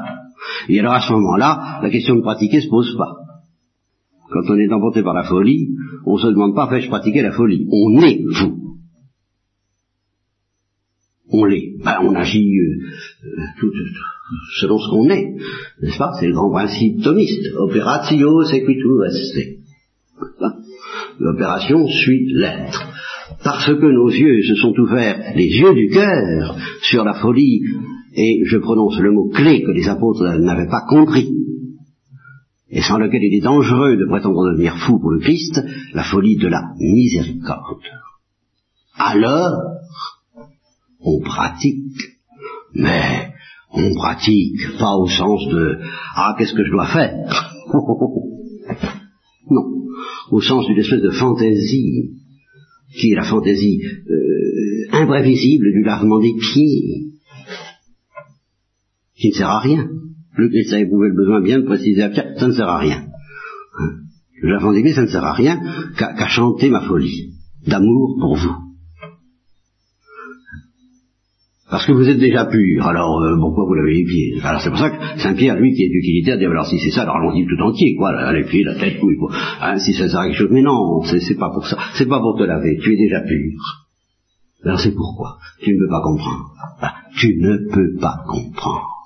Et 0.68 0.78
alors 0.80 0.92
à 0.92 1.00
ce 1.00 1.12
moment-là, 1.14 1.80
la 1.82 1.88
question 1.88 2.16
de 2.16 2.20
pratiquer 2.20 2.60
se 2.60 2.68
pose 2.68 2.94
pas. 2.98 3.27
Quand 4.30 4.50
on 4.50 4.58
est 4.58 4.72
emporté 4.72 5.02
par 5.02 5.14
la 5.14 5.24
folie, 5.24 5.70
on 6.04 6.14
ne 6.14 6.20
se 6.20 6.26
demande 6.28 6.54
pas 6.54 6.68
fais-je 6.68 6.88
pratiquer 6.88 7.22
la 7.22 7.32
folie? 7.32 7.66
On 7.70 8.00
est 8.02 8.22
vous. 8.24 8.58
On 11.30 11.44
l'est. 11.44 11.74
Ben, 11.84 11.98
on 12.02 12.14
agit 12.14 12.58
euh, 12.58 13.42
tout, 13.60 13.70
selon 14.60 14.78
ce 14.78 14.90
qu'on 14.90 15.08
est. 15.10 15.34
N'est-ce 15.82 15.98
pas? 15.98 16.12
C'est 16.18 16.28
le 16.28 16.34
grand 16.34 16.50
principe 16.50 17.02
thomiste. 17.02 17.54
Operatio 17.56 18.44
sequitur 18.44 19.04
est. 19.04 19.58
L'opération 21.18 21.86
suit 21.88 22.32
l'être. 22.32 22.82
Parce 23.44 23.66
que 23.66 23.86
nos 23.86 24.10
yeux 24.10 24.42
se 24.42 24.54
sont 24.56 24.74
ouverts, 24.78 25.32
les 25.36 25.48
yeux 25.48 25.74
du 25.74 25.88
cœur, 25.90 26.56
sur 26.82 27.04
la 27.04 27.14
folie, 27.14 27.62
et 28.14 28.42
je 28.44 28.58
prononce 28.58 28.98
le 28.98 29.12
mot 29.12 29.28
clé 29.28 29.62
que 29.62 29.70
les 29.70 29.88
apôtres 29.88 30.24
n'avaient 30.38 30.68
pas 30.68 30.86
compris, 30.88 31.30
et 32.70 32.82
sans 32.82 32.98
lequel 32.98 33.22
il 33.22 33.34
est 33.34 33.44
dangereux 33.44 33.96
de 33.96 34.06
prétendre 34.06 34.50
devenir 34.50 34.76
fou 34.78 34.98
pour 34.98 35.10
le 35.10 35.20
Christ, 35.20 35.60
la 35.94 36.04
folie 36.04 36.36
de 36.36 36.48
la 36.48 36.62
miséricorde. 36.78 37.80
Alors, 38.96 39.78
on 41.00 41.20
pratique, 41.20 42.18
mais 42.74 43.32
on 43.72 43.94
pratique 43.94 44.76
pas 44.78 44.96
au 44.96 45.06
sens 45.06 45.48
de 45.48 45.78
ah 46.14 46.34
qu'est-ce 46.36 46.54
que 46.54 46.64
je 46.64 46.70
dois 46.70 46.88
faire 46.88 47.14
non. 49.50 49.64
Au 50.30 50.40
sens 50.40 50.66
d'une 50.66 50.78
espèce 50.78 51.00
de 51.00 51.10
fantaisie 51.10 52.10
qui 52.98 53.12
est 53.12 53.16
la 53.16 53.24
fantaisie 53.24 53.80
euh, 54.10 54.88
imprévisible 54.92 55.72
du 55.72 55.82
lavement 55.82 56.20
des 56.20 56.34
pieds 56.34 57.12
qui 59.14 59.28
ne 59.28 59.34
sert 59.34 59.48
à 59.48 59.60
rien 59.60 59.88
le 60.38 60.48
Christ 60.48 60.72
a 60.72 60.78
éprouvé 60.78 61.08
le 61.08 61.16
besoin 61.16 61.42
bien 61.42 61.58
de 61.58 61.66
préciser 61.66 62.02
à 62.02 62.10
Pierre, 62.10 62.34
ça 62.38 62.46
ne 62.46 62.52
sert 62.52 62.68
à 62.68 62.78
rien. 62.78 63.04
Hein 63.78 63.90
L'avant 64.42 64.72
d'église, 64.72 64.94
ça 64.94 65.02
ne 65.02 65.08
sert 65.08 65.24
à 65.24 65.32
rien 65.32 65.60
qu'à 65.96 66.28
chanter 66.28 66.70
ma 66.70 66.82
folie 66.82 67.32
d'amour 67.66 68.16
pour 68.20 68.36
vous. 68.36 68.54
Parce 71.70 71.84
que 71.86 71.92
vous 71.92 72.08
êtes 72.08 72.20
déjà 72.20 72.46
pur, 72.46 72.86
alors 72.86 73.20
euh, 73.20 73.36
pourquoi 73.38 73.66
vous 73.66 73.74
l'avez 73.74 74.04
pieds 74.04 74.40
Alors 74.42 74.62
c'est 74.62 74.70
pour 74.70 74.78
ça 74.78 74.90
que 74.90 75.20
Saint 75.20 75.34
Pierre, 75.34 75.56
lui 75.56 75.74
qui 75.74 75.82
est 75.82 75.90
utilitaire, 75.92 76.38
dit 76.38 76.46
alors 76.46 76.66
si 76.66 76.78
c'est 76.78 76.90
ça, 76.90 77.02
alors 77.02 77.16
allons-y 77.16 77.46
tout 77.46 77.60
entier, 77.60 77.94
quoi, 77.96 78.32
les 78.32 78.44
pieds, 78.44 78.62
la 78.62 78.76
tête, 78.76 78.96
oui, 79.02 79.16
quoi. 79.18 79.30
Hein, 79.60 79.78
si 79.78 79.92
ça 79.92 80.08
sert 80.08 80.20
à 80.20 80.26
quelque 80.26 80.38
chose, 80.38 80.50
mais 80.52 80.62
non, 80.62 81.02
c'est 81.02 81.38
pas 81.38 81.50
pour 81.50 81.66
ça, 81.66 81.76
c'est 81.94 82.08
pas 82.08 82.20
pour 82.20 82.38
te 82.38 82.44
laver, 82.44 82.78
tu 82.80 82.94
es 82.94 82.96
déjà 82.96 83.20
pur. 83.20 83.52
Alors 84.64 84.80
c'est 84.80 84.94
pourquoi? 84.94 85.36
Tu 85.60 85.74
ne 85.74 85.80
peux 85.80 85.90
pas 85.90 86.00
comprendre. 86.00 86.52
Ben, 86.80 86.92
tu 87.18 87.36
ne 87.38 87.56
peux 87.70 87.96
pas 88.00 88.24
comprendre 88.26 88.97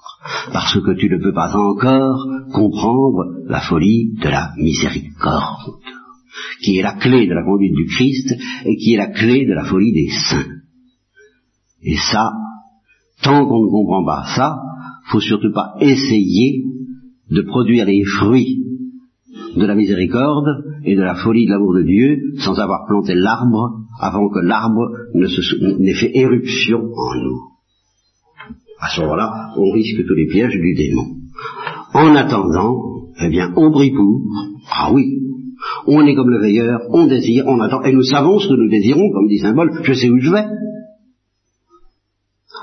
parce 0.52 0.80
que 0.80 0.92
tu 0.98 1.08
ne 1.08 1.22
peux 1.22 1.32
pas 1.32 1.54
encore 1.56 2.26
comprendre 2.52 3.44
la 3.46 3.60
folie 3.60 4.14
de 4.14 4.28
la 4.28 4.52
miséricorde, 4.56 5.80
qui 6.62 6.78
est 6.78 6.82
la 6.82 6.94
clé 6.94 7.26
de 7.26 7.34
la 7.34 7.44
conduite 7.44 7.74
du 7.74 7.86
Christ 7.86 8.34
et 8.64 8.76
qui 8.76 8.94
est 8.94 8.98
la 8.98 9.08
clé 9.08 9.46
de 9.46 9.52
la 9.52 9.64
folie 9.64 9.92
des 9.92 10.10
saints. 10.10 10.52
Et 11.82 11.96
ça, 11.96 12.32
tant 13.22 13.46
qu'on 13.46 13.64
ne 13.64 13.70
comprend 13.70 14.04
pas 14.04 14.24
ça, 14.36 14.58
faut 15.10 15.20
surtout 15.20 15.52
pas 15.52 15.74
essayer 15.80 16.64
de 17.30 17.42
produire 17.42 17.86
les 17.86 18.04
fruits 18.04 18.62
de 19.56 19.66
la 19.66 19.74
miséricorde 19.74 20.64
et 20.84 20.94
de 20.94 21.02
la 21.02 21.16
folie 21.16 21.46
de 21.46 21.50
l'amour 21.50 21.74
de 21.74 21.82
Dieu 21.82 22.18
sans 22.38 22.58
avoir 22.58 22.86
planté 22.86 23.14
l'arbre 23.14 23.80
avant 24.00 24.28
que 24.28 24.38
l'arbre 24.38 24.88
n'ait 25.14 25.94
fait 25.94 26.16
éruption 26.16 26.78
en 26.78 27.14
nous. 27.22 27.51
À 28.82 28.88
ce 28.88 29.00
moment-là, 29.00 29.52
on 29.56 29.70
risque 29.70 30.04
tous 30.06 30.14
les 30.14 30.26
pièges 30.26 30.58
du 30.58 30.74
démon. 30.74 31.06
En 31.94 32.14
attendant, 32.16 32.76
eh 33.24 33.28
bien, 33.28 33.52
on 33.56 33.70
brille 33.70 33.92
pour. 33.92 34.22
Ah 34.70 34.90
oui, 34.92 35.04
on 35.86 36.04
est 36.04 36.14
comme 36.14 36.30
le 36.30 36.40
veilleur, 36.40 36.80
on 36.90 37.06
désire, 37.06 37.44
on 37.46 37.60
attend, 37.60 37.82
et 37.84 37.92
nous 37.92 38.02
savons 38.02 38.40
ce 38.40 38.48
que 38.48 38.54
nous 38.54 38.68
désirons, 38.68 39.10
comme 39.12 39.28
dit 39.28 39.38
Symbole, 39.38 39.70
je 39.82 39.92
sais 39.92 40.10
où 40.10 40.18
je 40.18 40.32
vais. 40.32 40.44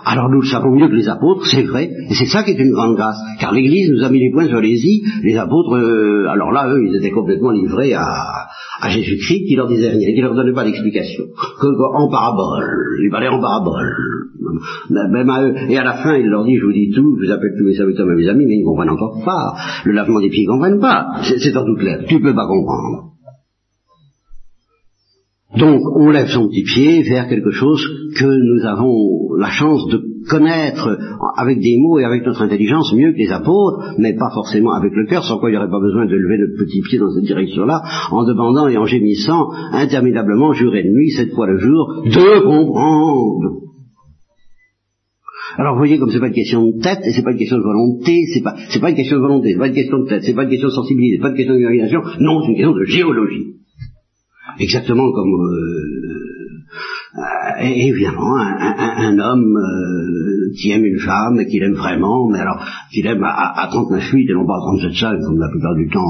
Alors 0.05 0.29
nous 0.29 0.41
le 0.41 0.47
savons 0.47 0.75
mieux 0.75 0.87
que 0.87 0.95
les 0.95 1.09
apôtres, 1.09 1.45
c'est 1.45 1.63
vrai, 1.63 1.89
et 2.09 2.13
c'est 2.13 2.27
ça 2.27 2.43
qui 2.43 2.51
est 2.51 2.59
une 2.59 2.71
grande 2.71 2.95
grâce, 2.95 3.17
car 3.39 3.51
l'Église 3.51 3.89
nous 3.91 4.03
a 4.03 4.09
mis 4.09 4.19
les 4.19 4.31
points 4.31 4.47
sur 4.47 4.61
les 4.61 4.75
i, 4.75 5.03
les 5.23 5.37
apôtres, 5.37 5.75
euh, 5.75 6.27
alors 6.29 6.51
là, 6.51 6.69
eux, 6.69 6.83
ils 6.85 6.95
étaient 6.95 7.11
complètement 7.11 7.51
livrés 7.51 7.93
à, 7.93 8.47
à 8.81 8.89
Jésus-Christ 8.89 9.45
qui 9.47 9.55
leur 9.55 9.67
disait 9.67 9.89
rien, 9.89 10.13
qui 10.13 10.21
leur 10.21 10.35
donnait 10.35 10.53
pas 10.53 10.63
d'explication, 10.63 11.25
en 11.61 12.09
parabole, 12.09 12.97
il 13.03 13.09
parlait 13.11 13.27
en 13.27 13.41
parabole, 13.41 13.93
même 14.89 15.29
à 15.29 15.43
eux, 15.43 15.55
et 15.69 15.77
à 15.77 15.83
la 15.83 15.93
fin, 15.93 16.15
il 16.15 16.27
leur 16.27 16.45
dit, 16.45 16.57
je 16.57 16.65
vous 16.65 16.73
dis 16.73 16.91
tout, 16.91 17.17
je 17.19 17.27
vous 17.27 17.31
appelle 17.31 17.53
tous 17.57 17.65
mes 17.65 17.75
serviteurs, 17.75 18.05
mes 18.05 18.27
amis, 18.27 18.45
mais 18.45 18.55
ils 18.55 18.61
ne 18.61 18.65
comprennent 18.65 18.89
encore 18.89 19.21
pas, 19.23 19.55
le 19.85 19.91
lavement 19.91 20.19
des 20.19 20.29
pieds, 20.29 20.43
ils 20.43 20.47
ne 20.47 20.53
comprennent 20.53 20.79
pas, 20.79 21.21
c'est 21.23 21.57
en 21.57 21.65
tout 21.65 21.75
clair, 21.75 22.03
tu 22.07 22.15
ne 22.15 22.21
peux 22.21 22.35
pas 22.35 22.47
comprendre. 22.47 23.09
Donc, 25.57 25.81
on 25.95 26.11
lève 26.11 26.27
son 26.27 26.47
petit 26.47 26.63
pied 26.63 27.01
vers 27.03 27.27
quelque 27.27 27.49
chose 27.49 27.81
que 28.19 28.25
nous 28.25 28.65
avons 28.67 29.33
la 29.35 29.49
chance 29.49 29.87
de 29.87 29.99
connaître 30.29 30.97
avec 31.37 31.59
des 31.59 31.77
mots 31.79 31.97
et 31.97 32.05
avec 32.05 32.23
notre 32.23 32.43
intelligence 32.43 32.93
mieux 32.93 33.13
que 33.13 33.17
les 33.17 33.31
apôtres, 33.31 33.95
mais 33.97 34.13
pas 34.13 34.29
forcément 34.31 34.73
avec 34.73 34.93
le 34.93 35.07
cœur, 35.07 35.23
sans 35.23 35.39
quoi 35.39 35.49
il 35.49 35.53
n'y 35.53 35.57
aurait 35.57 35.71
pas 35.71 35.79
besoin 35.79 36.05
de 36.05 36.15
lever 36.15 36.37
notre 36.37 36.63
petit 36.63 36.81
pied 36.81 36.99
dans 36.99 37.09
cette 37.09 37.23
direction-là, 37.23 37.81
en 38.11 38.23
demandant 38.25 38.67
et 38.67 38.77
en 38.77 38.85
gémissant 38.85 39.49
interminablement, 39.71 40.53
jour 40.53 40.75
et 40.75 40.83
nuit, 40.83 41.11
sept 41.11 41.33
fois 41.33 41.47
le 41.47 41.57
jour, 41.57 42.03
de 42.05 42.43
comprendre. 42.43 43.61
Alors 45.57 45.73
vous 45.73 45.79
voyez 45.79 45.97
comme 45.97 46.09
c'est 46.09 46.19
pas 46.19 46.27
une 46.27 46.33
question 46.33 46.65
de 46.65 46.81
tête, 46.81 46.99
et 47.05 47.11
c'est 47.11 47.23
pas 47.23 47.31
une 47.31 47.37
question 47.37 47.57
de 47.57 47.63
volonté, 47.63 48.21
c'est 48.33 48.41
pas, 48.41 48.55
c'est 48.69 48.79
pas 48.79 48.89
une 48.91 48.95
question 48.95 49.17
de 49.17 49.21
volonté, 49.21 49.53
c'est 49.53 49.59
pas 49.59 49.67
une 49.67 49.73
question 49.73 49.99
de 49.99 50.07
tête, 50.07 50.23
c'est 50.23 50.33
pas 50.33 50.43
une 50.43 50.49
question 50.49 50.67
de 50.67 50.73
sensibilité, 50.73 51.17
c'est 51.17 51.21
pas 51.21 51.29
une 51.29 51.35
question 51.37 51.55
d'imagination, 51.55 52.01
non, 52.19 52.41
c'est 52.41 52.49
une 52.49 52.55
question 52.55 52.73
de 52.73 52.83
géologie. 52.85 53.55
Exactement 54.59 55.11
comme 55.11 55.33
euh, 55.33 56.28
évidemment 57.61 58.37
un, 58.37 59.17
homme 59.19 59.57
euh, 59.57 60.51
qui 60.55 60.71
aime 60.71 60.85
une 60.85 60.99
femme 60.99 61.39
et 61.39 61.47
qu'il 61.47 61.63
aime 61.63 61.73
vraiment, 61.73 62.29
mais 62.29 62.39
alors 62.39 62.63
qu'il 62.91 63.05
aime 63.07 63.23
à, 63.23 63.63
à 63.63 63.67
39,8 63.67 64.29
et 64.29 64.33
non 64.33 64.45
pas 64.45 64.53
à 64.53 64.61
37,5 64.77 65.25
comme 65.25 65.39
la 65.39 65.49
plupart 65.49 65.75
du 65.75 65.89
temps 65.89 66.05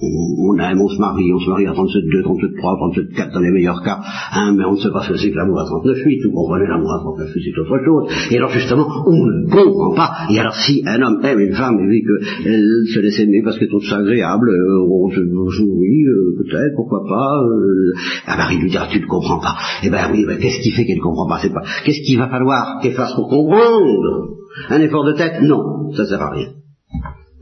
on, 0.00 0.58
aime, 0.58 0.80
on 0.80 0.88
se 0.88 1.00
marie, 1.00 1.32
on 1.32 1.40
se 1.40 1.50
marie 1.50 1.66
à 1.66 1.72
37,2, 1.72 2.22
37,3, 2.22 3.16
37,4 3.16 3.34
dans 3.34 3.40
les 3.40 3.50
meilleurs 3.50 3.82
cas, 3.82 3.98
hein, 4.32 4.54
mais 4.56 4.64
on 4.64 4.72
ne 4.72 4.76
sait 4.76 4.90
pas 4.90 5.02
ce 5.02 5.12
que 5.12 5.18
c'est 5.18 5.30
que 5.30 5.36
l'amour 5.36 5.60
à 5.60 5.64
39,8, 5.64 6.26
vous 6.26 6.32
comprenez, 6.32 6.66
l'amour 6.68 6.92
à 6.92 6.98
39,8 6.98 7.42
c'est 7.44 7.60
autre 7.60 7.84
chose, 7.84 8.30
et 8.30 8.36
alors 8.36 8.50
justement 8.50 8.86
on 9.06 9.26
ne 9.26 9.50
comprend 9.50 9.94
pas, 9.94 10.10
et 10.30 10.38
alors 10.38 10.54
si 10.54 10.82
un 10.86 11.02
homme 11.02 11.20
aime 11.24 11.40
une 11.40 11.54
femme 11.54 11.78
et 11.80 11.88
vit 11.90 12.02
qu'elle 12.02 12.86
se 12.94 13.00
laisse 13.00 13.18
aimer 13.18 13.42
parce 13.44 13.58
qu'elle 13.58 13.68
trouve 13.68 13.84
ça 13.84 13.98
agréable, 13.98 14.48
euh, 14.48 14.86
on 14.86 15.10
se, 15.10 15.20
oui, 15.20 16.04
peut-être, 16.38 16.74
pourquoi 16.76 17.04
pas, 17.08 17.42
euh, 17.42 17.92
ah 18.26 18.36
bah, 18.36 18.48
il 18.52 18.60
lui 18.60 18.70
dira, 18.70 18.86
tu 18.86 19.00
ne 19.00 19.06
comprends 19.06 19.40
pas. 19.40 19.56
Eh 19.88 19.90
ben 19.90 20.10
oui, 20.12 20.26
ben, 20.26 20.38
qu'est-ce 20.38 20.60
qui 20.60 20.70
fait 20.70 20.84
qu'elle 20.84 20.98
ne 20.98 21.02
comprend 21.02 21.26
pas, 21.26 21.40
pas 21.40 21.62
Qu'est-ce 21.82 22.02
qu'il 22.04 22.18
va 22.18 22.28
falloir 22.28 22.78
qu'elle 22.82 22.92
fasse 22.92 23.14
pour 23.14 23.26
comprendre? 23.30 24.36
Un 24.68 24.82
effort 24.82 25.02
de 25.06 25.14
tête? 25.14 25.40
Non, 25.40 25.94
ça 25.94 26.04
sert 26.04 26.20
à 26.20 26.30
rien. 26.30 26.48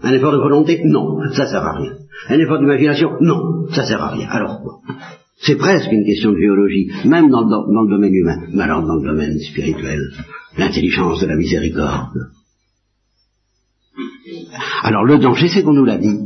Un 0.05 0.13
effort 0.13 0.31
de 0.31 0.37
volonté? 0.37 0.81
Non, 0.85 1.19
ça 1.33 1.47
sert 1.47 1.65
à 1.65 1.73
rien. 1.73 1.95
Un 2.29 2.39
effort 2.39 2.61
d'imagination? 2.61 3.11
Non, 3.21 3.67
ça 3.71 3.85
sert 3.85 4.01
à 4.01 4.11
rien. 4.11 4.29
Alors 4.29 4.61
quoi 4.63 4.75
C'est 5.39 5.57
presque 5.57 5.91
une 5.91 6.05
question 6.05 6.31
de 6.31 6.39
géologie, 6.39 6.89
même 7.05 7.31
dans 7.31 7.43
le 7.43 7.91
domaine 7.91 8.15
humain, 8.15 8.39
mais 8.53 8.63
alors 8.63 8.87
dans 8.87 8.95
le 8.95 9.09
domaine 9.09 9.41
spirituel, 9.41 9.99
l'intelligence 10.57 11.21
de 11.21 11.27
la 11.27 11.35
miséricorde. 11.35 12.31
Alors 14.85 15.05
le 15.05 15.19
danger, 15.19 15.49
c'est 15.49 15.65
qu'on 15.65 15.73
nous 15.73 15.85
l'a 15.85 15.99
dit 15.99 16.17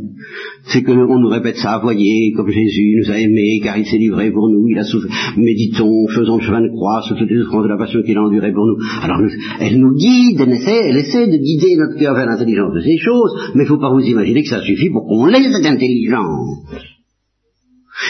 c'est 0.65 0.83
qu'on 0.83 0.95
nous 0.95 1.29
répète 1.29 1.57
ça, 1.57 1.79
voyez, 1.83 2.33
comme 2.37 2.51
Jésus 2.51 2.95
nous 2.99 3.11
a 3.11 3.19
aimés, 3.19 3.61
car 3.63 3.77
il 3.79 3.87
s'est 3.87 3.99
livré 3.99 4.31
pour 4.31 4.49
nous, 4.49 4.69
il 4.69 4.79
a 4.79 4.85
souffert, 4.85 5.11
méditons, 5.37 6.07
faisons 6.09 6.37
le 6.37 6.43
chemin 6.43 6.61
de 6.61 6.69
croix 6.69 7.03
sur 7.03 7.17
toutes 7.17 7.31
les 7.31 7.43
souffrances 7.43 7.65
de 7.65 7.69
la 7.69 7.79
passion 7.79 8.03
qu'il 8.03 8.17
a 8.17 8.23
enduré 8.23 8.53
pour 8.53 8.67
nous. 8.67 8.77
Alors 9.03 9.21
elle 9.61 9.79
nous 9.79 9.95
guide, 9.95 10.41
elle 10.41 10.53
essaie, 10.53 10.89
elle 10.89 10.97
essaie 10.97 11.27
de 11.27 11.37
guider 11.37 11.77
notre 11.77 11.99
cœur 11.99 12.15
vers 12.15 12.27
l'intelligence 12.27 12.75
de 12.75 12.81
ces 12.81 12.99
choses, 12.99 13.53
mais 13.55 13.65
il 13.65 13.67
ne 13.67 13.69
faut 13.69 13.81
pas 13.81 13.93
vous 13.93 14.01
imaginer 14.01 14.43
que 14.43 14.49
ça 14.49 14.63
suffit 14.63 14.91
pour 14.91 15.07
qu'on 15.07 15.29
ait 15.29 15.43
cette 15.43 15.67
intelligence. 15.67 16.59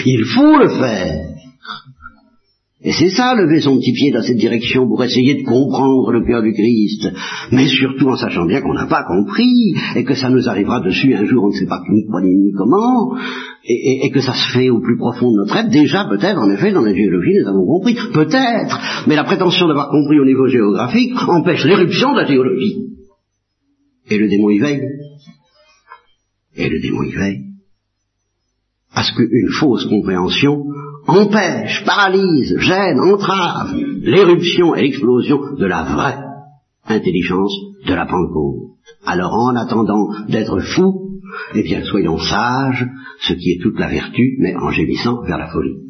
Il 0.07 0.25
faut 0.25 0.59
le 0.59 0.69
faire. 0.69 1.30
Et 2.83 2.93
c'est 2.93 3.11
ça, 3.11 3.35
lever 3.35 3.61
son 3.61 3.77
petit 3.77 3.93
pied 3.93 4.11
dans 4.11 4.23
cette 4.23 4.39
direction 4.39 4.89
pour 4.89 5.05
essayer 5.05 5.35
de 5.35 5.47
comprendre 5.47 6.13
le 6.13 6.25
cœur 6.25 6.43
du 6.43 6.53
Christ, 6.55 7.13
mais 7.53 7.67
surtout 7.67 8.09
en 8.09 8.17
sachant 8.17 8.47
bien 8.47 8.63
qu'on 8.63 8.73
n'a 8.73 8.87
pas 8.87 9.05
compris, 9.05 9.75
et 9.97 10.05
que 10.05 10.15
ça 10.15 10.31
nous 10.31 10.49
arrivera 10.49 10.81
dessus 10.81 11.15
un 11.15 11.27
jour, 11.27 11.45
on 11.45 11.49
ne 11.49 11.53
sait 11.53 11.67
pas 11.67 11.83
ni 11.91 12.07
quoi 12.07 12.23
ni 12.23 12.53
comment, 12.57 13.15
et, 13.65 14.11
que 14.11 14.23
ça 14.23 14.33
se 14.33 14.53
fait 14.55 14.71
au 14.71 14.81
plus 14.81 14.97
profond 14.97 15.31
de 15.31 15.37
notre 15.37 15.57
être, 15.57 15.69
déjà 15.69 16.07
peut-être, 16.07 16.41
en 16.41 16.51
effet, 16.51 16.73
dans 16.73 16.81
la 16.81 16.95
géologie, 16.95 17.35
nous 17.43 17.49
avons 17.51 17.67
compris, 17.67 17.97
peut-être, 18.15 18.81
mais 19.07 19.15
la 19.15 19.25
prétention 19.25 19.69
d'avoir 19.69 19.91
compris 19.91 20.19
au 20.19 20.25
niveau 20.25 20.49
géographique 20.49 21.13
empêche 21.29 21.67
l'éruption 21.67 22.13
de 22.15 22.21
la 22.21 22.27
géologie. 22.27 22.77
Et 24.09 24.17
le 24.17 24.29
démon 24.29 24.49
y 24.49 24.59
veille. 24.59 24.89
Et 26.57 26.69
le 26.71 26.81
démon 26.81 27.03
y 27.03 27.13
veille. 27.13 27.45
À 28.95 29.05
ce 29.05 29.15
qu'une 29.15 29.51
fausse 29.51 29.85
compréhension 29.85 30.65
empêche, 31.07 31.85
paralyse, 31.85 32.57
gêne, 32.59 33.01
entrave 33.01 33.75
l'éruption 34.03 34.75
et 34.75 34.83
l'explosion 34.83 35.55
de 35.59 35.67
la 35.67 35.83
vraie 35.83 36.19
intelligence 36.87 37.53
de 37.87 37.95
la 37.95 38.07
Pentecôte. 38.07 38.71
Alors 39.07 39.35
en 39.35 39.57
attendant 39.57 40.09
d'être 40.29 40.61
fou, 40.61 41.21
eh 41.55 41.63
bien 41.63 41.83
soyons 41.85 42.19
sages, 42.19 42.87
ce 43.21 43.35
qui 43.35 43.53
est 43.53 43.63
toute 43.63 43.79
la 43.79 43.89
vertu, 43.89 44.37
mais 44.41 44.55
en 44.57 44.71
gémissant 44.71 45.23
vers 45.23 45.39
la 45.39 45.49
folie. 45.49 45.90